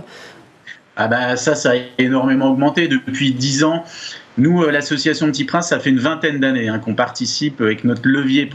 Ah 0.96 1.08
ben 1.08 1.36
ça, 1.36 1.54
ça 1.54 1.72
a 1.72 1.74
énormément 1.98 2.50
augmenté 2.50 2.86
depuis 2.86 3.32
dix 3.32 3.64
ans. 3.64 3.84
Nous, 4.38 4.62
euh, 4.62 4.70
l'association 4.70 5.26
Petit 5.26 5.44
Prince, 5.44 5.68
ça 5.68 5.80
fait 5.80 5.90
une 5.90 5.98
vingtaine 5.98 6.38
d'années 6.38 6.68
hein, 6.68 6.78
qu'on 6.78 6.94
participe 6.94 7.60
avec 7.60 7.84
notre 7.84 8.08
levier 8.08 8.48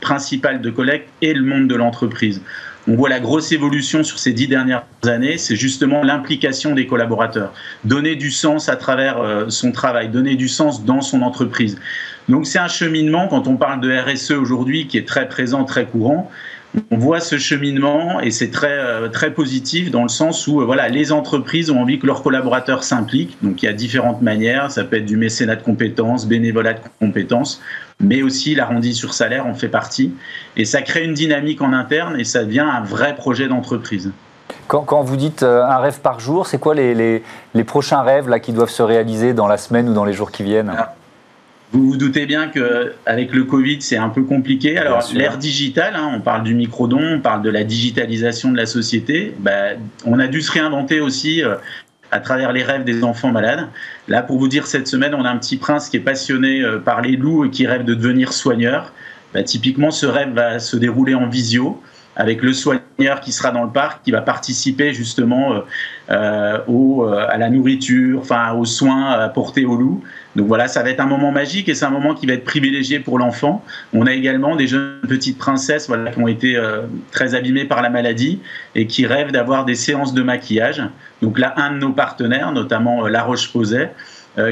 principal 0.00 0.60
de 0.60 0.70
collecte 0.70 1.08
et 1.22 1.32
le 1.32 1.42
monde 1.42 1.68
de 1.68 1.74
l'entreprise. 1.74 2.42
On 2.88 2.94
voit 2.94 3.08
la 3.08 3.18
grosse 3.18 3.50
évolution 3.50 4.04
sur 4.04 4.18
ces 4.18 4.32
dix 4.32 4.46
dernières 4.46 4.84
années, 5.06 5.38
c'est 5.38 5.56
justement 5.56 6.04
l'implication 6.04 6.74
des 6.74 6.86
collaborateurs. 6.86 7.52
Donner 7.84 8.14
du 8.14 8.30
sens 8.30 8.68
à 8.68 8.76
travers 8.76 9.46
son 9.48 9.72
travail, 9.72 10.08
donner 10.08 10.36
du 10.36 10.48
sens 10.48 10.84
dans 10.84 11.00
son 11.00 11.22
entreprise. 11.22 11.80
Donc 12.28 12.46
c'est 12.46 12.58
un 12.58 12.68
cheminement, 12.68 13.28
quand 13.28 13.46
on 13.46 13.56
parle 13.56 13.80
de 13.80 13.96
RSE 13.96 14.32
aujourd'hui, 14.32 14.86
qui 14.88 14.98
est 14.98 15.06
très 15.06 15.28
présent, 15.28 15.64
très 15.64 15.86
courant, 15.86 16.30
on 16.90 16.98
voit 16.98 17.20
ce 17.20 17.38
cheminement 17.38 18.20
et 18.20 18.30
c'est 18.30 18.50
très, 18.50 18.72
euh, 18.72 19.08
très 19.08 19.32
positif 19.32 19.90
dans 19.90 20.02
le 20.02 20.08
sens 20.08 20.46
où 20.46 20.60
euh, 20.60 20.64
voilà, 20.64 20.88
les 20.88 21.12
entreprises 21.12 21.70
ont 21.70 21.80
envie 21.80 21.98
que 21.98 22.06
leurs 22.06 22.22
collaborateurs 22.22 22.84
s'impliquent. 22.84 23.36
Donc 23.42 23.62
il 23.62 23.66
y 23.66 23.68
a 23.68 23.72
différentes 23.72 24.22
manières, 24.22 24.70
ça 24.70 24.84
peut 24.84 24.96
être 24.96 25.06
du 25.06 25.16
mécénat 25.16 25.56
de 25.56 25.62
compétences, 25.62 26.26
bénévolat 26.26 26.74
de 26.74 26.80
compétences, 27.00 27.62
mais 28.00 28.22
aussi 28.22 28.54
l'arrondi 28.54 28.94
sur 28.94 29.14
salaire 29.14 29.46
en 29.46 29.54
fait 29.54 29.68
partie. 29.68 30.12
Et 30.56 30.64
ça 30.64 30.82
crée 30.82 31.04
une 31.04 31.14
dynamique 31.14 31.62
en 31.62 31.72
interne 31.72 32.18
et 32.20 32.24
ça 32.24 32.44
devient 32.44 32.60
un 32.60 32.82
vrai 32.82 33.14
projet 33.14 33.48
d'entreprise. 33.48 34.12
Quand, 34.68 35.02
vous 35.02 35.16
dites 35.16 35.44
euh, 35.44 35.64
un 35.64 35.78
rêve 35.78 36.00
par 36.00 36.18
jour, 36.18 36.46
c'est 36.46 36.58
quoi 36.58 36.74
les, 36.74 37.22
les, 37.54 37.64
prochains 37.64 38.02
rêves 38.02 38.28
là, 38.28 38.40
qui 38.40 38.52
doivent 38.52 38.70
se 38.70 38.82
réaliser 38.82 39.32
dans 39.32 39.46
la 39.46 39.58
semaine 39.58 39.88
ou 39.88 39.94
dans 39.94 40.04
les 40.04 40.12
jours 40.12 40.32
qui 40.32 40.42
viennent? 40.42 40.72
Vous 41.76 41.90
vous 41.90 41.96
doutez 41.98 42.24
bien 42.24 42.48
qu'avec 42.48 43.34
le 43.34 43.44
Covid, 43.44 43.82
c'est 43.82 43.98
un 43.98 44.08
peu 44.08 44.22
compliqué. 44.22 44.78
Alors, 44.78 45.06
l'ère 45.12 45.36
digitale, 45.36 45.94
hein, 45.94 46.10
on 46.14 46.20
parle 46.20 46.42
du 46.42 46.54
microdon, 46.54 47.16
on 47.16 47.20
parle 47.20 47.42
de 47.42 47.50
la 47.50 47.64
digitalisation 47.64 48.50
de 48.50 48.56
la 48.56 48.64
société. 48.64 49.34
Bah, 49.38 49.74
on 50.06 50.18
a 50.18 50.26
dû 50.26 50.40
se 50.40 50.50
réinventer 50.52 51.00
aussi 51.00 51.44
euh, 51.44 51.56
à 52.10 52.20
travers 52.20 52.52
les 52.52 52.62
rêves 52.62 52.84
des 52.84 53.04
enfants 53.04 53.30
malades. 53.30 53.68
Là, 54.08 54.22
pour 54.22 54.38
vous 54.38 54.48
dire, 54.48 54.66
cette 54.66 54.88
semaine, 54.88 55.14
on 55.14 55.26
a 55.26 55.30
un 55.30 55.36
petit 55.36 55.58
prince 55.58 55.90
qui 55.90 55.98
est 55.98 56.00
passionné 56.00 56.62
euh, 56.62 56.78
par 56.78 57.02
les 57.02 57.14
loups 57.14 57.44
et 57.44 57.50
qui 57.50 57.66
rêve 57.66 57.84
de 57.84 57.94
devenir 57.94 58.32
soigneur. 58.32 58.94
bah, 59.34 59.42
typiquement, 59.42 59.90
ce 59.90 60.06
rêve 60.06 60.32
va 60.32 60.58
se 60.58 60.78
dérouler 60.78 61.14
en 61.14 61.28
visio 61.28 61.82
avec 62.16 62.40
le 62.40 62.54
soigneur 62.54 62.85
qui 62.96 63.32
sera 63.32 63.50
dans 63.50 63.64
le 63.64 63.70
parc, 63.70 64.02
qui 64.04 64.10
va 64.10 64.22
participer 64.22 64.92
justement 64.92 65.52
euh, 65.52 65.60
euh 66.10 66.58
au, 66.66 67.04
euh, 67.04 67.26
à 67.28 67.36
la 67.36 67.50
nourriture, 67.50 68.20
enfin 68.20 68.52
aux 68.52 68.64
soins 68.64 69.10
apportés 69.12 69.64
au 69.64 69.76
loup. 69.76 70.02
Donc 70.34 70.46
voilà, 70.48 70.68
ça 70.68 70.82
va 70.82 70.90
être 70.90 71.00
un 71.00 71.06
moment 71.06 71.32
magique 71.32 71.68
et 71.68 71.74
c'est 71.74 71.84
un 71.84 71.90
moment 71.90 72.14
qui 72.14 72.26
va 72.26 72.34
être 72.34 72.44
privilégié 72.44 73.00
pour 73.00 73.18
l'enfant. 73.18 73.62
On 73.92 74.06
a 74.06 74.12
également 74.12 74.56
des 74.56 74.66
jeunes 74.66 75.00
petites 75.08 75.38
princesses 75.38 75.88
voilà, 75.88 76.10
qui 76.10 76.18
ont 76.18 76.28
été 76.28 76.56
euh, 76.56 76.82
très 77.10 77.34
abîmées 77.34 77.64
par 77.64 77.82
la 77.82 77.90
maladie 77.90 78.40
et 78.74 78.86
qui 78.86 79.06
rêvent 79.06 79.32
d'avoir 79.32 79.64
des 79.64 79.74
séances 79.74 80.14
de 80.14 80.22
maquillage. 80.22 80.82
Donc 81.22 81.38
là, 81.38 81.54
un 81.56 81.72
de 81.72 81.78
nos 81.78 81.92
partenaires, 81.92 82.52
notamment 82.52 83.06
La 83.08 83.22
Roche-Posay, 83.22 83.90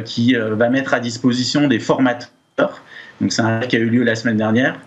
qui 0.07 0.35
va 0.35 0.71
mettre 0.71 0.95
à 0.95 1.01
disposition 1.01 1.69
des 1.69 1.79
formateurs 1.79 2.83
donc 3.21 3.33
c'est 3.33 3.43
un 3.43 3.61
qui 3.61 3.77
a 3.77 3.79
eu 3.79 3.89
lieu 3.89 4.03
la 4.03 4.15
semaine 4.15 4.37
dernière, 4.37 4.79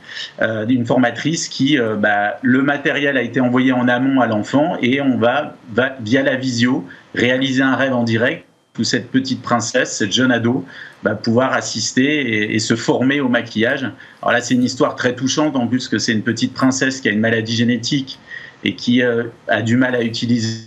euh, 0.42 0.66
d'une 0.66 0.86
formatrice 0.86 1.48
qui, 1.48 1.80
euh, 1.80 1.96
bah, 1.96 2.38
le 2.42 2.62
matériel 2.62 3.18
a 3.18 3.22
été 3.22 3.40
envoyé 3.40 3.72
en 3.72 3.88
amont 3.88 4.20
à 4.22 4.28
l'enfant 4.28 4.78
et 4.82 5.02
on 5.02 5.18
va, 5.18 5.56
via 6.02 6.24
la 6.24 6.36
visio 6.36 6.86
réaliser 7.16 7.62
un 7.62 7.76
rêve 7.76 7.94
en 7.94 8.04
direct 8.04 8.46
où 8.78 8.84
cette 8.84 9.10
petite 9.10 9.42
princesse, 9.42 9.98
cette 9.98 10.12
jeune 10.12 10.32
ado, 10.32 10.64
va 11.04 11.16
pouvoir 11.16 11.54
assister 11.54 12.54
et, 12.54 12.60
se 12.60 12.76
former 12.76 13.22
au 13.22 13.30
maquillage. 13.30 13.90
Alors 14.22 14.34
là, 14.34 14.42
c'est 14.42 14.54
une 14.54 14.64
histoire 14.64 14.96
très 14.96 15.16
touchante 15.16 15.56
en 15.56 15.66
plus 15.66 15.88
que 15.88 15.98
c'est 15.98 16.12
une 16.12 16.22
petite 16.22 16.54
princesse 16.54 17.02
qui 17.02 17.10
a 17.10 17.12
une 17.12 17.20
maladie 17.20 17.56
génétique 17.56 18.20
et 18.64 18.76
qui 18.76 19.02
euh, 19.02 19.24
a 19.48 19.64
du 19.64 19.78
mal 19.78 19.96
à 19.96 20.04
utiliser 20.04 20.60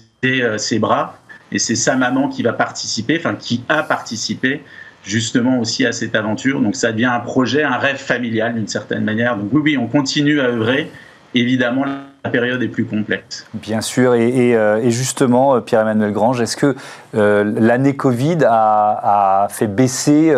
ses 0.56 0.78
bras. 0.80 1.20
Et 1.52 1.60
c'est 1.60 1.76
sa 1.76 1.94
maman 1.94 2.28
qui 2.28 2.42
va 2.42 2.52
participer, 2.52 3.16
enfin 3.16 3.36
qui 3.36 3.62
a 3.68 3.84
participé 3.84 4.62
justement 5.04 5.58
aussi 5.58 5.86
à 5.86 5.92
cette 5.92 6.14
aventure. 6.14 6.60
Donc 6.60 6.76
ça 6.76 6.92
devient 6.92 7.06
un 7.06 7.20
projet, 7.20 7.62
un 7.62 7.78
rêve 7.78 7.98
familial 7.98 8.54
d'une 8.54 8.68
certaine 8.68 9.04
manière. 9.04 9.36
Donc 9.36 9.48
oui, 9.52 9.60
oui, 9.64 9.76
on 9.78 9.86
continue 9.86 10.40
à 10.40 10.44
œuvrer. 10.44 10.90
Évidemment, 11.34 11.84
la 12.24 12.30
période 12.30 12.62
est 12.62 12.68
plus 12.68 12.84
complexe. 12.84 13.46
Bien 13.54 13.80
sûr, 13.80 14.14
et, 14.14 14.54
euh, 14.54 14.90
justement, 14.90 15.54
euh, 15.54 15.60
Pierre-Emmanuel 15.60 16.12
Grange, 16.12 16.40
est-ce 16.42 16.56
que 16.56 16.76
euh, 17.14 17.50
l'année 17.56 17.96
Covid 17.96 18.38
a, 18.46 19.48
fait 19.50 19.66
baisser 19.66 20.34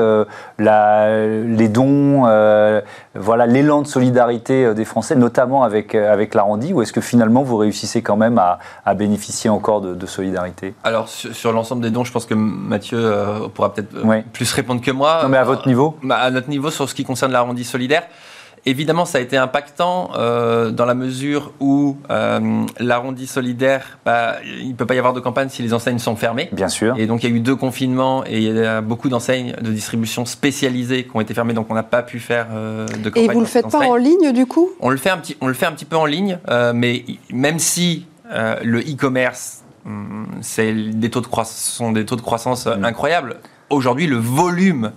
les 0.58 1.68
dons, 1.68 2.22
voilà, 3.14 3.46
l'élan 3.46 3.82
de 3.82 3.86
solidarité 3.86 4.74
des 4.74 4.84
Français, 4.84 5.16
notamment 5.16 5.64
avec, 5.64 5.94
avec 5.94 6.34
l'Arrondi, 6.34 6.72
ou 6.72 6.82
est-ce 6.82 6.92
que 6.92 7.00
finalement 7.00 7.42
vous 7.42 7.56
réussissez 7.56 8.00
quand 8.00 8.16
même 8.16 8.38
à, 8.38 8.94
bénéficier 8.94 9.50
encore 9.50 9.80
de, 9.80 10.06
solidarité? 10.06 10.74
Alors, 10.84 11.08
sur, 11.08 11.52
l'ensemble 11.52 11.82
des 11.82 11.90
dons, 11.90 12.04
je 12.04 12.12
pense 12.12 12.26
que 12.26 12.34
Mathieu 12.34 13.12
pourra 13.54 13.74
peut-être 13.74 13.94
plus 14.32 14.52
répondre 14.52 14.80
que 14.80 14.90
moi. 14.90 15.20
Non, 15.22 15.28
mais 15.28 15.38
à 15.38 15.44
votre 15.44 15.66
niveau? 15.66 15.96
bah, 16.02 16.16
À 16.16 16.30
notre 16.30 16.48
niveau, 16.48 16.70
sur 16.70 16.88
ce 16.88 16.94
qui 16.94 17.04
concerne 17.04 17.32
l'Arrondi 17.32 17.64
solidaire, 17.64 18.04
Évidemment, 18.64 19.04
ça 19.04 19.18
a 19.18 19.20
été 19.20 19.36
impactant 19.36 20.10
euh, 20.14 20.70
dans 20.70 20.86
la 20.86 20.94
mesure 20.94 21.52
où 21.58 21.96
euh, 22.10 22.64
l'arrondi 22.78 23.26
solidaire, 23.26 23.98
bah, 24.04 24.36
il 24.44 24.68
ne 24.68 24.74
peut 24.74 24.86
pas 24.86 24.94
y 24.94 24.98
avoir 24.98 25.12
de 25.12 25.20
campagne 25.20 25.48
si 25.48 25.62
les 25.62 25.74
enseignes 25.74 25.98
sont 25.98 26.14
fermées. 26.14 26.48
Bien 26.52 26.68
sûr. 26.68 26.96
Et 26.96 27.06
donc 27.06 27.24
il 27.24 27.30
y 27.30 27.32
a 27.32 27.36
eu 27.36 27.40
deux 27.40 27.56
confinements 27.56 28.24
et 28.24 28.38
il 28.38 28.56
y 28.56 28.64
a 28.64 28.80
beaucoup 28.80 29.08
d'enseignes 29.08 29.54
de 29.60 29.70
distribution 29.72 30.24
spécialisées 30.24 31.04
qui 31.04 31.10
ont 31.14 31.20
été 31.20 31.34
fermées, 31.34 31.54
donc 31.54 31.66
on 31.70 31.74
n'a 31.74 31.82
pas 31.82 32.02
pu 32.02 32.20
faire 32.20 32.46
euh, 32.52 32.86
de 32.86 33.10
campagne. 33.10 33.24
Et 33.24 33.28
vous 33.28 33.40
ne 33.40 33.44
le 33.44 33.46
faites 33.46 33.68
pas 33.68 33.80
en 33.80 33.96
ligne 33.96 34.32
du 34.32 34.46
coup? 34.46 34.70
On 34.78 34.90
le, 34.90 34.96
fait 34.96 35.10
un 35.10 35.18
petit, 35.18 35.36
on 35.40 35.48
le 35.48 35.54
fait 35.54 35.66
un 35.66 35.72
petit 35.72 35.84
peu 35.84 35.96
en 35.96 36.06
ligne, 36.06 36.38
mais 36.74 37.04
même 37.32 37.58
si 37.58 38.06
le 38.30 38.78
e-commerce, 38.78 39.64
hum, 39.86 40.28
c'est 40.40 40.72
des 40.72 41.10
taux 41.10 41.20
de 41.20 41.26
croissance, 41.26 41.56
sont 41.56 41.90
des 41.90 42.04
taux 42.04 42.16
de 42.16 42.20
croissance 42.20 42.66
mm. 42.66 42.84
incroyables, 42.84 43.36
aujourd'hui 43.70 44.06
le 44.06 44.18
volume 44.18 44.92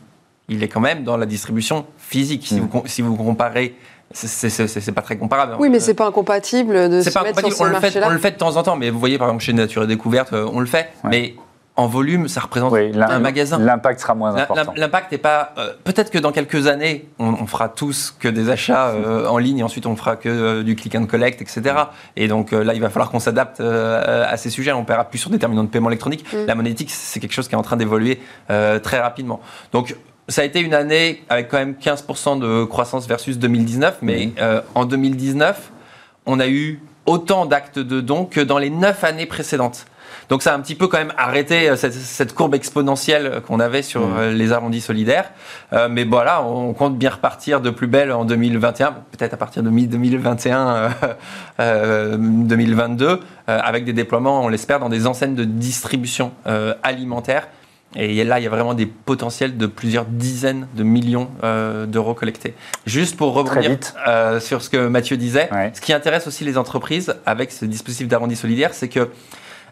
il 0.47 0.63
est 0.63 0.67
quand 0.67 0.79
même 0.79 1.03
dans 1.03 1.17
la 1.17 1.25
distribution 1.25 1.85
physique. 2.07 2.47
Si, 2.47 2.55
mm. 2.55 2.69
vous, 2.71 2.83
si 2.85 3.01
vous 3.01 3.15
comparez 3.15 3.75
c'est 4.13 4.91
pas 4.93 5.01
très 5.01 5.17
comparable. 5.17 5.55
Oui, 5.59 5.69
mais 5.69 5.79
c'est 5.79 5.93
pas 5.93 6.07
incompatible 6.07 6.89
de 6.89 7.01
se 7.01 7.09
pas 7.09 7.23
mettre 7.23 7.39
sur 7.51 7.61
on 7.61 7.65
le, 7.65 7.75
fait, 7.75 8.03
on 8.03 8.09
le 8.09 8.17
fait 8.17 8.31
de 8.31 8.37
temps 8.37 8.55
en 8.55 8.63
temps, 8.63 8.75
mais 8.75 8.89
vous 8.89 8.99
voyez, 8.99 9.17
par 9.17 9.27
exemple, 9.27 9.43
chez 9.43 9.53
Nature 9.53 9.83
et 9.83 9.87
Découverte, 9.87 10.33
euh, 10.33 10.49
on 10.51 10.59
le 10.59 10.65
fait. 10.65 10.89
Mais 11.03 11.35
en 11.75 11.87
volume, 11.87 12.29
ça 12.29 12.39
représente 12.39 12.73
un 12.73 13.19
magasin. 13.19 13.59
L'impact 13.59 13.99
sera 13.99 14.15
moins 14.15 14.35
important. 14.35 14.73
L'impact 14.77 15.11
n'est 15.11 15.17
pas. 15.17 15.53
Euh, 15.57 15.73
peut-être 15.83 16.09
que 16.11 16.19
dans 16.19 16.31
quelques 16.31 16.67
années, 16.67 17.09
on, 17.19 17.45
fera 17.47 17.67
tous 17.67 18.15
que 18.17 18.29
des 18.29 18.49
achats 18.49 18.89
euh, 18.89 19.27
en 19.29 19.37
ligne, 19.37 19.57
et 19.57 19.63
ensuite 19.63 19.85
on 19.85 19.95
fera 19.97 20.15
que 20.15 20.61
du 20.61 20.77
click 20.77 20.95
and 20.95 21.07
collect, 21.07 21.41
etc. 21.41 21.75
Et 22.15 22.29
donc 22.29 22.51
là, 22.51 22.73
il 22.73 22.81
va 22.81 22.89
falloir 22.89 23.11
qu'on 23.11 23.19
s'adapte 23.19 23.59
à 23.59 24.37
ces 24.37 24.49
sujets. 24.49 24.71
On 24.71 24.81
ne 24.81 24.85
paiera 24.85 25.03
plus 25.03 25.19
sur 25.19 25.29
des 25.29 25.39
terminaux 25.39 25.63
de 25.63 25.67
paiement 25.67 25.89
électronique. 25.89 26.25
Mm. 26.31 26.45
La 26.47 26.55
monétique, 26.55 26.91
c'est 26.91 27.19
quelque 27.19 27.33
chose 27.33 27.49
qui 27.49 27.55
est 27.55 27.57
en 27.57 27.63
train 27.63 27.77
d'évoluer 27.77 28.21
très 28.47 28.99
rapidement. 28.99 29.41
Donc 29.73 29.95
ça 30.27 30.41
a 30.41 30.45
été 30.45 30.59
une 30.59 30.73
année 30.73 31.23
avec 31.29 31.49
quand 31.49 31.57
même 31.57 31.75
15% 31.79 32.39
de 32.39 32.63
croissance 32.65 33.07
versus 33.07 33.37
2019, 33.37 33.99
mais 34.01 34.31
euh, 34.39 34.61
en 34.73 34.85
2019, 34.85 35.71
on 36.25 36.39
a 36.39 36.47
eu 36.47 36.81
autant 37.05 37.45
d'actes 37.45 37.77
de 37.77 38.01
dons 38.01 38.25
que 38.25 38.41
dans 38.41 38.57
les 38.57 38.71
9 38.71 39.03
années 39.03 39.27
précédentes. 39.27 39.85
Donc 40.29 40.41
ça 40.41 40.53
a 40.53 40.57
un 40.57 40.59
petit 40.61 40.73
peu 40.73 40.87
quand 40.87 40.97
même 40.97 41.13
arrêté 41.17 41.69
euh, 41.69 41.75
cette, 41.75 42.33
courbe 42.33 42.55
exponentielle 42.55 43.41
qu'on 43.45 43.59
avait 43.59 43.83
sur 43.83 44.01
euh, 44.01 44.31
les 44.31 44.51
arrondis 44.51 44.81
solidaires. 44.81 45.31
mais 45.91 46.05
voilà, 46.05 46.41
on 46.41 46.73
compte 46.73 46.97
bien 46.97 47.11
repartir 47.11 47.61
de 47.61 47.69
plus 47.69 47.85
belle 47.85 48.11
en 48.11 48.25
2021, 48.25 48.93
peut-être 49.11 49.35
à 49.35 49.37
partir 49.37 49.61
de 49.61 49.69
mi-2021, 49.69 50.89
2022, 51.59 53.19
avec 53.47 53.85
des 53.85 53.93
déploiements, 53.93 54.43
on 54.43 54.47
l'espère, 54.47 54.79
dans 54.79 54.89
des 54.89 55.05
enseignes 55.05 55.35
de 55.35 55.43
distribution 55.43 56.31
alimentaire 56.81 57.47
et 57.95 58.23
là, 58.23 58.39
il 58.39 58.43
y 58.43 58.47
a 58.47 58.49
vraiment 58.49 58.73
des 58.73 58.85
potentiels 58.85 59.57
de 59.57 59.67
plusieurs 59.67 60.05
dizaines 60.05 60.67
de 60.75 60.83
millions 60.83 61.29
euh, 61.43 61.85
d'euros 61.85 62.13
collectés. 62.13 62.53
Juste 62.85 63.15
pour 63.15 63.33
rebondir 63.33 63.77
euh, 64.07 64.39
sur 64.39 64.61
ce 64.61 64.69
que 64.69 64.87
Mathieu 64.87 65.17
disait, 65.17 65.49
ce 65.73 65.81
qui 65.81 65.93
intéresse 65.93 66.27
aussi 66.27 66.43
les 66.43 66.57
entreprises 66.57 67.15
avec 67.25 67.51
ce 67.51 67.65
dispositif 67.65 68.07
d'arrondi 68.07 68.35
solidaire, 68.35 68.73
c'est 68.73 68.89
que 68.89 69.09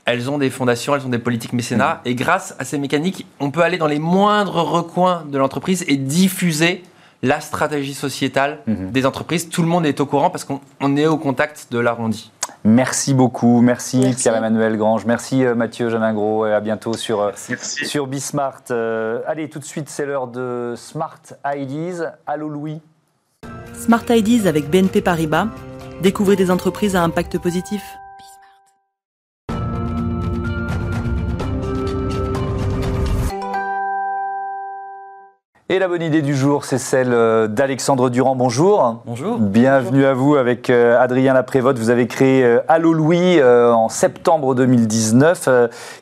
elles 0.05 0.29
ont 0.29 0.37
des 0.37 0.49
fondations, 0.49 0.95
elles 0.95 1.05
ont 1.05 1.09
des 1.09 1.19
politiques 1.19 1.53
mécénat, 1.53 2.01
mm. 2.03 2.09
et 2.09 2.15
grâce 2.15 2.55
à 2.59 2.65
ces 2.65 2.77
mécaniques, 2.77 3.25
on 3.39 3.51
peut 3.51 3.61
aller 3.61 3.77
dans 3.77 3.87
les 3.87 3.99
moindres 3.99 4.61
recoins 4.61 5.25
de 5.29 5.37
l'entreprise 5.37 5.85
et 5.87 5.95
diffuser 5.95 6.83
la 7.23 7.39
stratégie 7.39 7.95
sociétale 7.95 8.59
mm-hmm. 8.67 8.91
des 8.91 9.05
entreprises. 9.07 9.49
Tout 9.49 9.63
le 9.63 9.67
monde 9.67 9.85
est 9.85 9.99
au 9.99 10.05
courant 10.05 10.29
parce 10.29 10.45
qu'on 10.45 10.97
est 10.97 11.07
au 11.07 11.17
contact 11.17 11.69
de 11.71 11.79
l'arrondi. 11.79 12.31
Merci 12.65 13.13
beaucoup. 13.13 13.61
Merci, 13.61 14.13
Pierre-Emmanuel 14.17 14.77
Grange. 14.77 15.05
Merci 15.05 15.43
euh, 15.43 15.55
Mathieu 15.55 15.89
Janingro. 15.89 16.45
Et 16.45 16.53
à 16.53 16.59
bientôt 16.59 16.93
sur, 16.93 17.21
euh, 17.21 17.31
sur 17.35 18.07
Bismart. 18.07 18.61
Euh, 18.71 19.21
allez, 19.25 19.49
tout 19.49 19.59
de 19.59 19.65
suite, 19.65 19.89
c'est 19.89 20.05
l'heure 20.05 20.27
de 20.27 20.73
Smart 20.77 21.21
Ideas. 21.45 22.13
Allô 22.27 22.49
Louis. 22.49 22.81
Smart 23.73 24.03
Ideas 24.09 24.47
avec 24.47 24.69
BNP 24.69 25.01
Paribas. 25.01 25.47
Découvrez 26.01 26.35
des 26.35 26.51
entreprises 26.51 26.95
à 26.95 27.03
impact 27.03 27.37
positif. 27.39 27.81
Et 35.73 35.79
la 35.79 35.87
bonne 35.87 36.03
idée 36.03 36.21
du 36.21 36.35
jour, 36.35 36.65
c'est 36.65 36.77
celle 36.77 37.13
euh, 37.13 37.47
d'Alexandre 37.47 38.11
Durand. 38.11 38.35
Bonjour. 38.35 39.01
Bonjour. 39.07 39.39
Bienvenue 39.39 40.05
à 40.05 40.13
vous 40.13 40.35
avec 40.35 40.69
euh, 40.69 41.01
Adrien 41.01 41.33
Laprévote. 41.33 41.79
Vous 41.79 41.89
avez 41.89 42.05
créé 42.05 42.43
euh, 42.43 42.59
Allo 42.67 42.93
Louis 42.93 43.41
en 43.41 43.89
septembre 43.89 44.53
2019. 44.53 45.49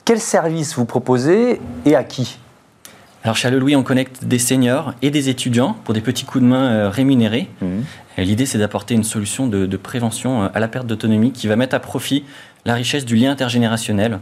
Quel 0.03 0.19
service 0.19 0.75
vous 0.75 0.83
proposez 0.83 1.61
et 1.85 1.95
à 1.95 2.03
qui? 2.03 2.37
Alors 3.23 3.37
chez 3.37 3.47
Allo 3.47 3.59
Louis, 3.59 3.77
on 3.77 3.83
connecte 3.83 4.25
des 4.25 4.39
seniors 4.39 4.93
et 5.01 5.09
des 5.09 5.29
étudiants 5.29 5.77
pour 5.85 5.93
des 5.93 6.01
petits 6.01 6.25
coups 6.25 6.43
de 6.43 6.49
main 6.49 6.89
rémunérés. 6.89 7.47
Mmh. 7.61 7.67
L'idée, 8.17 8.45
c'est 8.45 8.57
d'apporter 8.57 8.93
une 8.93 9.05
solution 9.05 9.47
de 9.47 9.77
prévention 9.77 10.49
à 10.53 10.59
la 10.59 10.67
perte 10.67 10.85
d'autonomie 10.85 11.31
qui 11.31 11.47
va 11.47 11.55
mettre 11.55 11.75
à 11.75 11.79
profit 11.79 12.25
la 12.65 12.73
richesse 12.73 13.05
du 13.05 13.15
lien 13.15 13.31
intergénérationnel. 13.31 14.19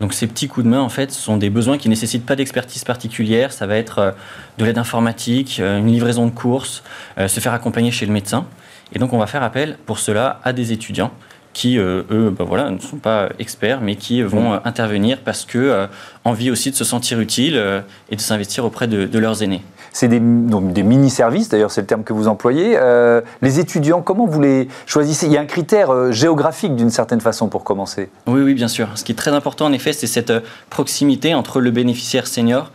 Donc 0.00 0.14
ces 0.14 0.26
petits 0.26 0.48
coups 0.48 0.64
de 0.64 0.70
main, 0.70 0.80
en 0.80 0.88
fait, 0.88 1.12
sont 1.12 1.36
des 1.36 1.50
besoins 1.50 1.76
qui 1.76 1.88
ne 1.88 1.92
nécessitent 1.92 2.24
pas 2.24 2.34
d'expertise 2.34 2.84
particulière. 2.84 3.52
Ça 3.52 3.66
va 3.66 3.76
être 3.76 3.98
euh, 3.98 4.10
de 4.58 4.64
l'aide 4.64 4.78
informatique, 4.78 5.58
euh, 5.60 5.78
une 5.78 5.88
livraison 5.88 6.24
de 6.24 6.30
courses, 6.30 6.82
euh, 7.18 7.28
se 7.28 7.38
faire 7.38 7.52
accompagner 7.52 7.90
chez 7.90 8.06
le 8.06 8.12
médecin. 8.12 8.46
Et 8.94 8.98
donc 8.98 9.12
on 9.12 9.18
va 9.18 9.26
faire 9.26 9.42
appel 9.42 9.76
pour 9.84 9.98
cela 9.98 10.40
à 10.42 10.54
des 10.54 10.72
étudiants 10.72 11.12
qui, 11.52 11.78
eux, 11.78 12.06
ben 12.10 12.44
voilà, 12.44 12.70
ne 12.70 12.78
sont 12.78 12.98
pas 12.98 13.28
experts, 13.40 13.80
mais 13.80 13.96
qui 13.96 14.22
vont 14.22 14.52
intervenir 14.64 15.18
parce 15.18 15.44
que 15.44 15.88
envie 16.24 16.48
aussi 16.48 16.70
de 16.70 16.76
se 16.76 16.84
sentir 16.84 17.18
utile 17.18 17.60
et 18.08 18.14
de 18.14 18.20
s'investir 18.20 18.64
auprès 18.64 18.86
de 18.86 19.18
leurs 19.18 19.42
aînés. 19.42 19.62
C'est 19.92 20.08
des, 20.08 20.20
mini-services, 20.20 21.48
d'ailleurs 21.48 21.70
c'est 21.70 21.80
le 21.80 21.86
terme 21.86 22.04
que 22.04 22.12
vous 22.12 22.28
employez. 22.28 22.76
Euh, 22.76 23.20
les 23.42 23.58
étudiants, 23.58 24.02
comment 24.02 24.26
vous 24.26 24.40
les 24.40 24.68
choisissez? 24.86 25.26
Il 25.26 25.32
y 25.32 25.36
a 25.36 25.40
un 25.40 25.46
critère 25.46 25.90
euh, 25.90 26.12
géographique 26.12 26.76
d'une 26.76 26.90
certaine 26.90 27.20
façon 27.20 27.48
pour 27.48 27.64
commencer. 27.64 28.08
Oui, 28.26 28.40
oui, 28.42 28.54
bien 28.54 28.68
sûr. 28.68 28.88
Ce 28.94 29.04
qui 29.04 29.12
est 29.12 29.16
très 29.16 29.32
important 29.32 29.66
en 29.66 29.72
effet, 29.72 29.92
c'est 29.92 30.06
cette 30.06 30.30
euh, 30.30 30.40
proximité 30.70 31.34
entre 31.34 31.60
le 31.60 31.70
bénéficiaire 31.70 32.26
senior 32.26 32.72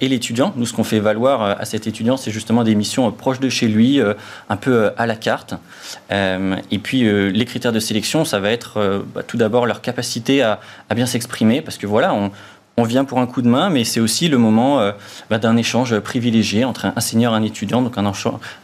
et 0.00 0.08
l'étudiant. 0.08 0.52
Nous, 0.56 0.66
ce 0.66 0.72
qu'on 0.72 0.84
fait 0.84 1.00
valoir 1.00 1.42
à 1.42 1.64
cet 1.64 1.86
étudiant, 1.86 2.16
c'est 2.16 2.30
justement 2.30 2.62
des 2.62 2.74
missions 2.76 3.10
proches 3.10 3.40
de 3.40 3.48
chez 3.48 3.66
lui, 3.66 4.00
un 4.48 4.56
peu 4.56 4.90
à 4.96 5.06
la 5.06 5.16
carte. 5.16 5.54
et 6.10 6.78
puis 6.78 7.02
les 7.32 7.44
critères 7.44 7.72
de 7.72 7.80
sélection, 7.80 8.24
ça 8.24 8.38
va 8.38 8.50
être 8.50 9.02
bah, 9.14 9.22
tout 9.26 9.36
d'abord 9.36 9.66
leur 9.66 9.80
capacité 9.80 10.42
à, 10.42 10.60
à 10.88 10.94
bien 10.94 11.06
s'exprimer, 11.06 11.62
parce 11.62 11.78
que 11.78 11.86
voilà, 11.86 12.14
on, 12.14 12.30
on 12.76 12.84
vient 12.84 13.04
pour 13.04 13.18
un 13.18 13.26
coup 13.26 13.42
de 13.42 13.48
main, 13.48 13.70
mais 13.70 13.84
c'est 13.84 14.00
aussi 14.00 14.28
le 14.28 14.38
moment 14.38 14.80
euh, 14.80 14.92
bah, 15.30 15.38
d'un 15.38 15.56
échange 15.56 15.98
privilégié 16.00 16.64
entre 16.64 16.86
un, 16.86 17.00
senior 17.00 17.34
et 17.34 17.36
un 17.36 17.42
étudiant, 17.42 17.82
donc 17.82 17.98
un, 17.98 18.12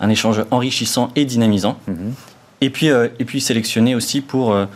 un, 0.00 0.08
échange 0.08 0.44
enrichissant 0.50 1.10
et 1.14 1.24
dynamisant. 1.24 1.78
Mhm. 1.86 2.14
Et 2.60 2.70
puis, 2.70 2.90
euh, 2.90 3.08
et 3.18 3.24
puis 3.24 3.40
sélectionner 3.40 3.94
aussi 3.94 4.20
pour 4.20 4.52
euh, 4.52 4.66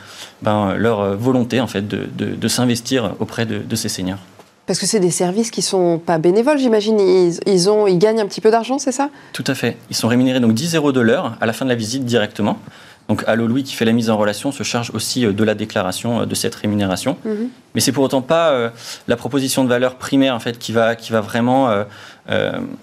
ben, 0.43 0.75
leur 0.75 1.17
volonté 1.17 1.61
en 1.61 1.67
fait 1.67 1.89
de, 1.89 2.49
s'investir 2.49 3.15
auprès 3.19 3.47
de, 3.47 3.77
ces 3.77 3.89
seniors. 3.89 4.19
Parce 4.67 4.79
que 4.79 4.87
c'est 4.87 5.01
des 5.01 5.11
services 5.11 5.51
qui 5.51 5.63
sont 5.63 5.99
pas 5.99 6.19
bénévoles, 6.19 6.59
j'imagine. 6.59 7.01
Ils, 7.01 7.41
ils, 7.47 7.69
ont, 7.69 7.89
ils 7.89 7.99
gagnent 7.99 8.21
un 8.21 8.27
petit 8.27 8.41
peu 8.41 8.51
d'argent, 8.53 8.79
c'est 8.79 8.93
ça? 8.93 9.11
Tout 9.33 9.45
à 9.49 9.55
fait. 9.55 9.77
Ils 9.91 9.97
sont 9.97 10.07
rémunérés 10.07 10.39
donc 10.39 10.55
10 10.55 10.77
euros 10.77 10.93
de 10.93 11.01
l'heure 11.01 11.37
à 11.41 11.47
la 11.47 11.53
fin 11.53 11.65
de 11.65 11.71
la 11.71 11.75
visite 11.75 12.05
directement. 12.05 12.59
Donc 13.09 13.25
Allo 13.27 13.47
Louis 13.47 13.63
qui 13.63 13.75
fait 13.75 13.85
la 13.85 13.93
mise 13.93 14.11
en 14.11 14.17
relation 14.17 14.53
se 14.53 14.63
charge 14.63 14.91
aussi 14.95 15.27
euh, 15.27 15.33
de 15.33 15.45
la 15.45 15.55
déclaration 15.55 16.21
euh, 16.21 16.27
de 16.27 16.35
cette 16.35 16.55
rémunération. 16.55 17.17
Mhm. 17.25 17.49
Mais 17.75 17.81
c'est 17.81 17.93
pour 17.93 18.05
autant 18.05 18.23
pas 18.23 18.51
euh, 18.51 18.71
la 19.09 19.17
proposition 19.17 19.65
de 19.65 19.69
valeur 19.69 19.97
primaire 19.97 20.35
en 20.35 20.41
fait 20.41 20.59
qui 20.59 20.73
va, 20.73 20.95
qui 20.95 21.13
va 21.13 21.21
vraiment 21.21 21.71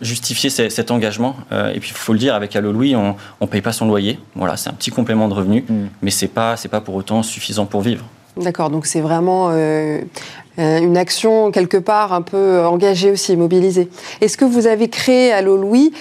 justifier 0.01 0.49
cet 0.49 0.91
engagement. 0.91 1.35
et 1.51 1.79
puis 1.79 1.91
il 1.91 1.97
faut 1.97 2.13
le 2.13 2.19
dire, 2.19 2.35
avec 2.35 2.55
Allo 2.55 2.71
Louis, 2.71 2.95
on 2.95 3.15
ne 3.41 3.47
paye 3.47 3.61
pas 3.61 3.71
son 3.71 3.87
loyer. 3.87 4.19
Voilà, 4.35 4.57
c'est 4.57 4.69
un 4.69 4.73
petit 4.73 4.91
complément 4.91 5.27
de 5.27 5.33
revenu, 5.33 5.63
mhm. 5.67 5.89
mais 6.01 6.11
c'est 6.11 6.27
pas 6.27 6.57
c'est 6.57 6.69
pas 6.69 6.81
pour 6.81 6.95
autant 6.95 7.23
suffisant 7.23 7.65
pour 7.65 7.81
vivre. 7.81 8.05
D'accord, 8.35 8.69
donc 8.69 8.85
c'est 8.85 9.01
vraiment 9.01 9.51
une 10.57 10.97
action 10.97 11.51
quelque 11.51 11.77
part 11.77 12.13
un 12.13 12.21
peu 12.21 12.65
engagée 12.65 13.11
aussi, 13.11 13.37
mobilisée. 13.37 13.89
Est-ce 14.21 14.37
que 14.37 14.45
vous 14.45 14.67
avez 14.67 14.89
créé 14.89 15.31
Allo 15.31 15.55
Louis 15.55 15.93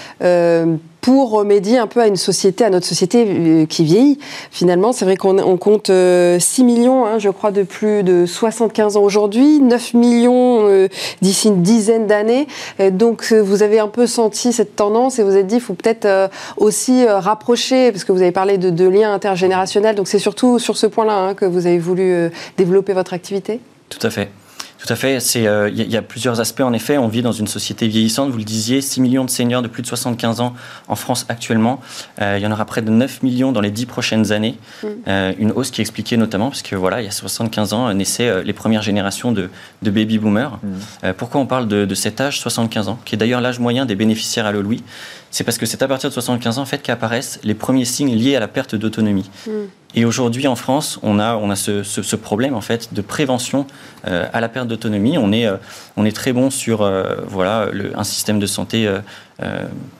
pour 1.08 1.30
remédier 1.30 1.78
un 1.78 1.86
peu 1.86 2.02
à 2.02 2.06
une 2.06 2.16
société, 2.16 2.66
à 2.66 2.68
notre 2.68 2.84
société 2.84 3.24
euh, 3.26 3.64
qui 3.64 3.82
vieillit. 3.82 4.18
Finalement, 4.50 4.92
c'est 4.92 5.06
vrai 5.06 5.16
qu'on 5.16 5.56
compte 5.56 5.86
6 5.86 5.90
euh, 5.90 6.38
millions, 6.62 7.06
hein, 7.06 7.18
je 7.18 7.30
crois, 7.30 7.50
de 7.50 7.62
plus 7.62 8.02
de 8.02 8.26
75 8.26 8.98
ans 8.98 9.02
aujourd'hui, 9.02 9.58
9 9.58 9.94
millions 9.94 10.68
euh, 10.68 10.88
d'ici 11.22 11.48
une 11.48 11.62
dizaine 11.62 12.06
d'années. 12.06 12.46
Donc, 12.92 13.32
vous 13.32 13.62
avez 13.62 13.78
un 13.78 13.88
peu 13.88 14.06
senti 14.06 14.52
cette 14.52 14.76
tendance 14.76 15.18
et 15.18 15.22
vous 15.22 15.30
avez 15.30 15.44
dit, 15.44 15.54
il 15.54 15.62
faut 15.62 15.72
peut-être 15.72 16.28
aussi 16.58 17.06
rapprocher, 17.06 17.90
parce 17.90 18.04
que 18.04 18.12
vous 18.12 18.20
avez 18.20 18.32
parlé 18.32 18.58
de, 18.58 18.88
liens 18.88 19.14
intergénérationnels. 19.14 19.96
Donc, 19.96 20.08
c'est 20.08 20.18
surtout 20.18 20.58
sur 20.58 20.76
ce 20.76 20.86
point-là 20.86 21.16
hein, 21.16 21.34
que 21.34 21.46
vous 21.46 21.66
avez 21.66 21.78
voulu 21.78 22.30
développer 22.58 22.92
votre 22.92 23.14
activité 23.14 23.60
Tout 23.88 24.06
à 24.06 24.10
fait. 24.10 24.28
Tout 24.78 24.92
à 24.92 24.96
fait. 24.96 25.18
Il 25.18 25.46
euh, 25.46 25.68
y, 25.70 25.96
a 25.96 26.02
plusieurs 26.02 26.40
aspects. 26.40 26.60
En 26.60 26.72
effet, 26.72 26.98
on 26.98 27.08
vit 27.08 27.22
dans 27.22 27.32
une 27.32 27.48
société 27.48 27.88
vieillissante. 27.88 28.30
Vous 28.30 28.38
le 28.38 28.44
disiez, 28.44 28.80
6 28.80 29.00
millions 29.00 29.24
de 29.24 29.30
seniors 29.30 29.60
de 29.60 29.68
plus 29.68 29.82
de 29.82 29.88
75 29.88 30.40
ans 30.40 30.54
en 30.86 30.94
France 30.94 31.26
actuellement. 31.28 31.80
Euh, 32.20 32.36
il 32.38 32.44
y 32.44 32.46
en 32.46 32.52
aura 32.52 32.64
près 32.64 32.80
de 32.80 32.90
9 32.90 33.24
millions 33.24 33.50
dans 33.50 33.60
les 33.60 33.72
10 33.72 33.86
prochaines 33.86 34.30
années. 34.30 34.56
Mm. 34.82 34.86
Euh, 35.08 35.32
une 35.38 35.50
hausse 35.50 35.72
qui 35.72 35.80
est 35.80 35.82
expliquée 35.82 36.16
notamment 36.16 36.48
parce 36.48 36.62
que 36.62 36.76
voilà, 36.76 37.02
il 37.02 37.04
y 37.04 37.08
a 37.08 37.12
75 37.12 37.72
ans 37.72 37.92
naissaient 37.92 38.44
les 38.44 38.52
premières 38.52 38.82
générations 38.82 39.32
de, 39.32 39.50
baby 39.82 40.18
boomers. 40.18 40.58
Mm. 40.62 41.12
pourquoi 41.16 41.40
on 41.40 41.46
parle 41.46 41.66
de, 41.66 41.94
cet 41.94 42.20
âge 42.20 42.38
75 42.38 42.88
ans, 42.88 42.98
qui 43.04 43.16
est 43.16 43.18
d'ailleurs 43.18 43.40
l'âge 43.40 43.58
moyen 43.58 43.84
des 43.84 43.96
bénéficiaires 43.96 44.46
à 44.46 44.52
Louis 44.52 44.84
c'est 45.30 45.44
parce 45.44 45.58
que 45.58 45.66
c'est 45.66 45.82
à 45.82 45.88
partir 45.88 46.08
de 46.10 46.14
75 46.14 46.58
ans 46.58 46.62
en 46.62 46.66
fait 46.66 46.82
qu'apparaissent 46.82 47.38
les 47.44 47.54
premiers 47.54 47.84
signes 47.84 48.14
liés 48.14 48.36
à 48.36 48.40
la 48.40 48.48
perte 48.48 48.74
d'autonomie. 48.74 49.30
Mm. 49.46 49.50
Et 49.94 50.04
aujourd'hui 50.04 50.46
en 50.46 50.56
France, 50.56 50.98
on 51.02 51.18
a, 51.18 51.36
on 51.36 51.50
a 51.50 51.56
ce, 51.56 52.16
problème 52.16 52.54
en 52.54 52.60
fait 52.60 52.92
de 52.92 53.00
prévention 53.00 53.66
euh, 54.06 54.26
à 54.32 54.40
la 54.40 54.48
perte 54.48 54.68
d'autonomie. 54.68 55.16
On 55.18 55.32
est, 55.32 55.46
euh, 55.46 55.56
on 55.96 56.04
est 56.04 56.14
très 56.14 56.32
bon 56.32 56.50
sur 56.50 56.82
euh, 56.82 57.16
voilà, 57.26 57.68
un 57.94 58.04
système 58.04 58.38
de 58.38 58.46
santé 58.46 58.88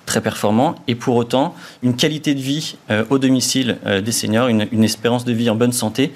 très 0.05 0.21
performant 0.21 0.75
et 0.89 0.97
pour 0.97 1.15
autant 1.15 1.55
une 1.85 1.95
qualité 1.95 2.35
de 2.35 2.41
vie 2.41 2.77
au 3.09 3.19
domicile 3.19 3.79
des 4.05 4.11
seniors, 4.11 4.49
une, 4.49 4.83
espérance 4.83 5.25
de 5.25 5.33
vie 5.33 5.49
en 5.49 5.55
bonne 5.55 5.73
santé 5.73 6.13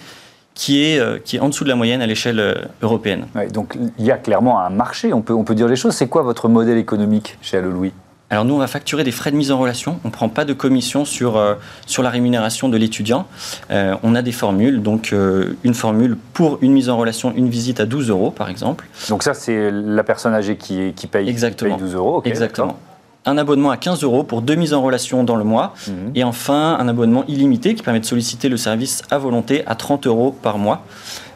qui 0.54 0.82
est, 0.82 1.22
qui 1.22 1.36
est 1.36 1.40
en 1.40 1.48
dessous 1.48 1.62
de 1.62 1.68
la 1.68 1.76
moyenne 1.76 2.02
à 2.02 2.06
l'échelle 2.08 2.68
européenne. 2.82 3.26
donc 3.52 3.78
il 3.96 4.04
y 4.04 4.10
a 4.10 4.16
clairement 4.16 4.58
un 4.58 4.70
marché, 4.70 5.12
on 5.12 5.22
peut, 5.22 5.34
on 5.34 5.44
peut 5.44 5.54
dire 5.54 5.68
les 5.68 5.76
choses. 5.76 5.94
C'est 5.94 6.08
quoi 6.08 6.22
votre 6.22 6.48
modèle 6.48 6.78
économique 6.78 7.38
chez 7.42 7.58
Allo 7.58 7.70
Louis? 7.70 7.92
Alors 8.32 8.46
nous, 8.46 8.54
on 8.54 8.58
va 8.58 8.66
facturer 8.66 9.04
des 9.04 9.12
frais 9.12 9.30
de 9.30 9.36
mise 9.36 9.52
en 9.52 9.58
relation. 9.58 10.00
On 10.04 10.08
ne 10.08 10.12
prend 10.12 10.30
pas 10.30 10.46
de 10.46 10.54
commission 10.54 11.04
sur, 11.04 11.36
euh, 11.36 11.54
sur 11.84 12.02
la 12.02 12.08
rémunération 12.08 12.70
de 12.70 12.78
l'étudiant. 12.78 13.26
Euh, 13.70 13.94
on 14.02 14.14
a 14.14 14.22
des 14.22 14.32
formules, 14.32 14.80
donc 14.80 15.12
euh, 15.12 15.54
une 15.64 15.74
formule 15.74 16.16
pour 16.32 16.56
une 16.62 16.72
mise 16.72 16.88
en 16.88 16.96
relation, 16.96 17.34
une 17.36 17.50
visite 17.50 17.78
à 17.78 17.84
12 17.84 18.08
euros 18.08 18.30
par 18.30 18.48
exemple. 18.48 18.88
Donc 19.10 19.22
ça, 19.22 19.34
c'est 19.34 19.70
la 19.70 20.02
personne 20.02 20.32
âgée 20.32 20.56
qui, 20.56 20.94
qui, 20.94 21.08
paye, 21.08 21.28
Exactement. 21.28 21.76
12 21.76 21.94
euros. 21.94 22.22
Exactement. 22.24 22.78
Un 23.26 23.36
abonnement 23.36 23.70
à 23.70 23.76
15 23.76 24.02
euros 24.02 24.24
pour 24.24 24.40
deux 24.40 24.54
mises 24.54 24.72
en 24.72 24.80
relation 24.80 25.24
dans 25.24 25.36
le 25.36 25.44
mois. 25.44 25.74
Mhm. 25.86 26.12
Et 26.14 26.24
enfin, 26.24 26.78
un 26.80 26.88
abonnement 26.88 27.24
illimité 27.28 27.74
qui 27.74 27.82
permet 27.82 28.00
de 28.00 28.06
solliciter 28.06 28.48
le 28.48 28.56
service 28.56 29.02
à 29.10 29.18
volonté 29.18 29.62
à 29.66 29.74
30 29.74 30.06
euros 30.06 30.32
par 30.32 30.56
mois. 30.56 30.86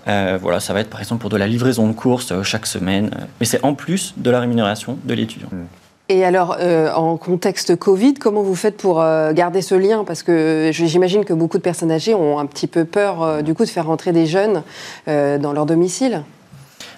voilà, 0.06 0.60
ça 0.60 0.72
va 0.72 0.80
être 0.80 0.88
par 0.88 1.00
exemple 1.00 1.20
pour 1.20 1.30
de 1.30 1.36
la 1.36 1.46
livraison 1.46 1.86
de 1.88 1.92
courses 1.92 2.32
chaque 2.42 2.64
semaine. 2.64 3.10
mais 3.38 3.44
c'est 3.44 3.62
en 3.66 3.74
plus 3.74 4.14
de 4.16 4.30
la 4.30 4.40
rémunération 4.40 4.96
de 5.04 5.12
l'étudiant. 5.12 5.48
Mhm. 5.52 5.66
Et 6.08 6.24
alors, 6.24 6.56
euh, 6.60 6.92
en 6.92 7.16
contexte 7.16 7.74
Covid, 7.74 8.14
comment 8.14 8.42
vous 8.42 8.54
faites 8.54 8.76
pour 8.76 9.00
euh, 9.00 9.32
garder 9.32 9.60
ce 9.60 9.74
lien? 9.74 10.04
Parce 10.04 10.22
que 10.22 10.70
j'imagine 10.72 11.24
que 11.24 11.32
beaucoup 11.32 11.58
de 11.58 11.62
personnes 11.62 11.90
âgées 11.90 12.14
ont 12.14 12.38
un 12.38 12.46
petit 12.46 12.68
peu 12.68 12.84
peur, 12.84 13.22
euh, 13.22 13.42
du 13.42 13.54
coup, 13.54 13.64
de 13.64 13.70
faire 13.70 13.86
rentrer 13.86 14.12
des 14.12 14.26
jeunes 14.26 14.62
dans 15.06 15.52
leur 15.52 15.66
domicile. 15.66 16.22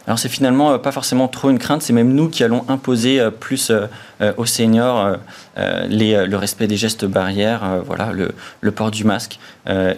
Alors 0.07 0.19
c'est 0.19 0.29
finalement 0.29 0.79
pas 0.79 0.93
forcément 0.93 1.29
trop 1.29 1.51
une 1.51 1.59
crainte, 1.59 1.83
c'est 1.83 1.93
même 1.93 2.15
nous 2.15 2.29
qui 2.29 2.43
allons 2.43 2.65
imposer 2.69 3.21
plus 3.41 3.71
aux 4.37 4.47
seniors 4.47 5.17
le 5.57 6.35
respect 6.35 6.67
des 6.67 6.77
gestes 6.77 7.05
barrières, 7.05 7.83
voilà, 7.85 8.13
le, 8.13 8.71
port 8.73 8.91
du 8.91 9.05
masque. 9.05 9.39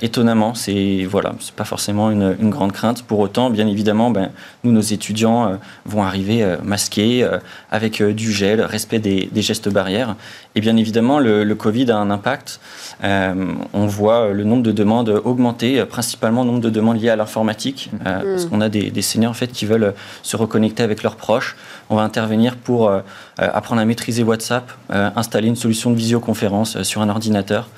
étonnamment, 0.00 0.54
c'est 0.54 1.06
voilà, 1.08 1.34
c'est 1.40 1.54
pas 1.54 1.64
forcément 1.64 2.10
une, 2.10 2.50
grande 2.50 2.72
crainte. 2.72 3.02
Pour 3.02 3.18
autant, 3.20 3.50
bien 3.50 3.66
évidemment, 3.66 4.10
ben, 4.10 4.30
nous, 4.64 4.72
nos 4.72 4.80
étudiants 4.80 5.58
vont 5.86 6.02
arriver 6.02 6.56
masqués, 6.62 7.26
avec 7.70 8.02
du 8.02 8.32
gel, 8.32 8.60
respect 8.60 8.98
des, 8.98 9.28
gestes 9.36 9.68
barrières. 9.68 10.16
Et 10.54 10.60
bien 10.60 10.76
évidemment, 10.76 11.18
le, 11.18 11.54
Covid 11.54 11.90
a 11.90 11.98
un 11.98 12.10
impact. 12.10 12.60
on 13.02 13.86
voit 13.86 14.32
le 14.32 14.44
nombre 14.44 14.62
de 14.62 14.72
demandes 14.72 15.20
augmenter, 15.24 15.84
principalement 15.84 16.42
le 16.42 16.48
nombre 16.48 16.60
de 16.60 16.70
demandes 16.70 17.00
liées 17.00 17.10
à 17.10 17.16
l'informatique, 17.16 17.90
mmh. 17.92 17.98
parce 18.04 18.44
qu'on 18.46 18.60
a 18.60 18.68
des, 18.68 18.90
des 18.90 19.02
seniors 19.02 19.30
en 19.30 19.34
fait 19.34 19.52
qui 19.52 19.64
veulent 19.64 19.94
se 20.22 20.36
reconnecter 20.36 20.82
avec 20.82 21.02
leurs 21.02 21.16
proches. 21.16 21.56
On 21.88 21.96
va 21.96 22.02
intervenir 22.02 22.56
pour 22.56 22.88
euh, 22.88 23.00
euh, 23.40 23.48
apprendre 23.52 23.80
à 23.80 23.84
maîtriser 23.84 24.09
WhatsApp, 24.18 24.70
euh, 24.90 25.10
installer 25.16 25.48
une 25.48 25.56
solution 25.56 25.90
de 25.90 25.96
visioconférence 25.96 26.82
sur 26.82 27.00
un 27.02 27.08
ordinateur. 27.08 27.68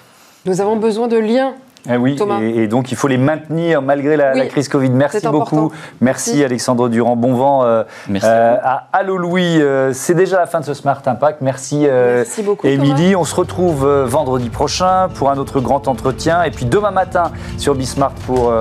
Nous 0.47 0.61
avons 0.61 0.77
besoin 0.77 1.09
de 1.09 1.17
liens 1.17 1.55
eh 1.91 1.97
oui, 1.97 2.17
et, 2.41 2.69
donc 2.69 2.93
il 2.93 2.97
faut 2.97 3.09
les 3.09 3.19
maintenir 3.19 3.83
malgré 3.83 4.17
la, 4.17 4.47
crise 4.47 4.69
Covid. 4.69 4.91
Merci 4.91 5.27
beaucoup. 5.27 5.73
Merci, 6.01 6.45
Alexandre 6.45 6.89
Durand. 6.89 7.17
Bon 7.17 7.35
vent 7.35 7.65
à 7.65 8.87
Allo 8.93 9.17
Louis. 9.17 9.61
C'est 9.93 10.15
déjà 10.15 10.39
la 10.39 10.47
fin 10.47 10.61
de 10.61 10.65
ce 10.65 10.75
Smart 10.75 11.03
Impact. 11.05 11.41
Merci, 11.41 11.89
Merci 11.89 12.45
beaucoup, 12.45 12.69
Émilie. 12.69 13.17
On 13.17 13.25
se 13.25 13.35
retrouve 13.35 13.85
vendredi 14.05 14.49
prochain 14.49 15.09
pour 15.13 15.33
un 15.33 15.39
autre 15.39 15.59
grand 15.59 15.89
entretien. 15.89 16.45
Et 16.45 16.53
puis 16.53 16.67
demain 16.67 16.93
matin 16.93 17.33
sur 17.59 17.75
Bismart 17.75 18.15
pour 18.27 18.55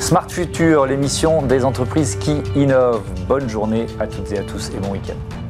Smart 0.00 0.28
Future, 0.28 0.86
l'émission 0.86 1.42
des 1.42 1.64
entreprises 1.64 2.16
qui 2.16 2.42
innovent. 2.56 3.02
Bonne 3.28 3.48
journée 3.48 3.86
à 4.00 4.08
toutes 4.08 4.32
et 4.32 4.38
à 4.38 4.42
tous 4.42 4.70
et 4.70 4.80
bon 4.80 4.90
week-end. 4.90 5.43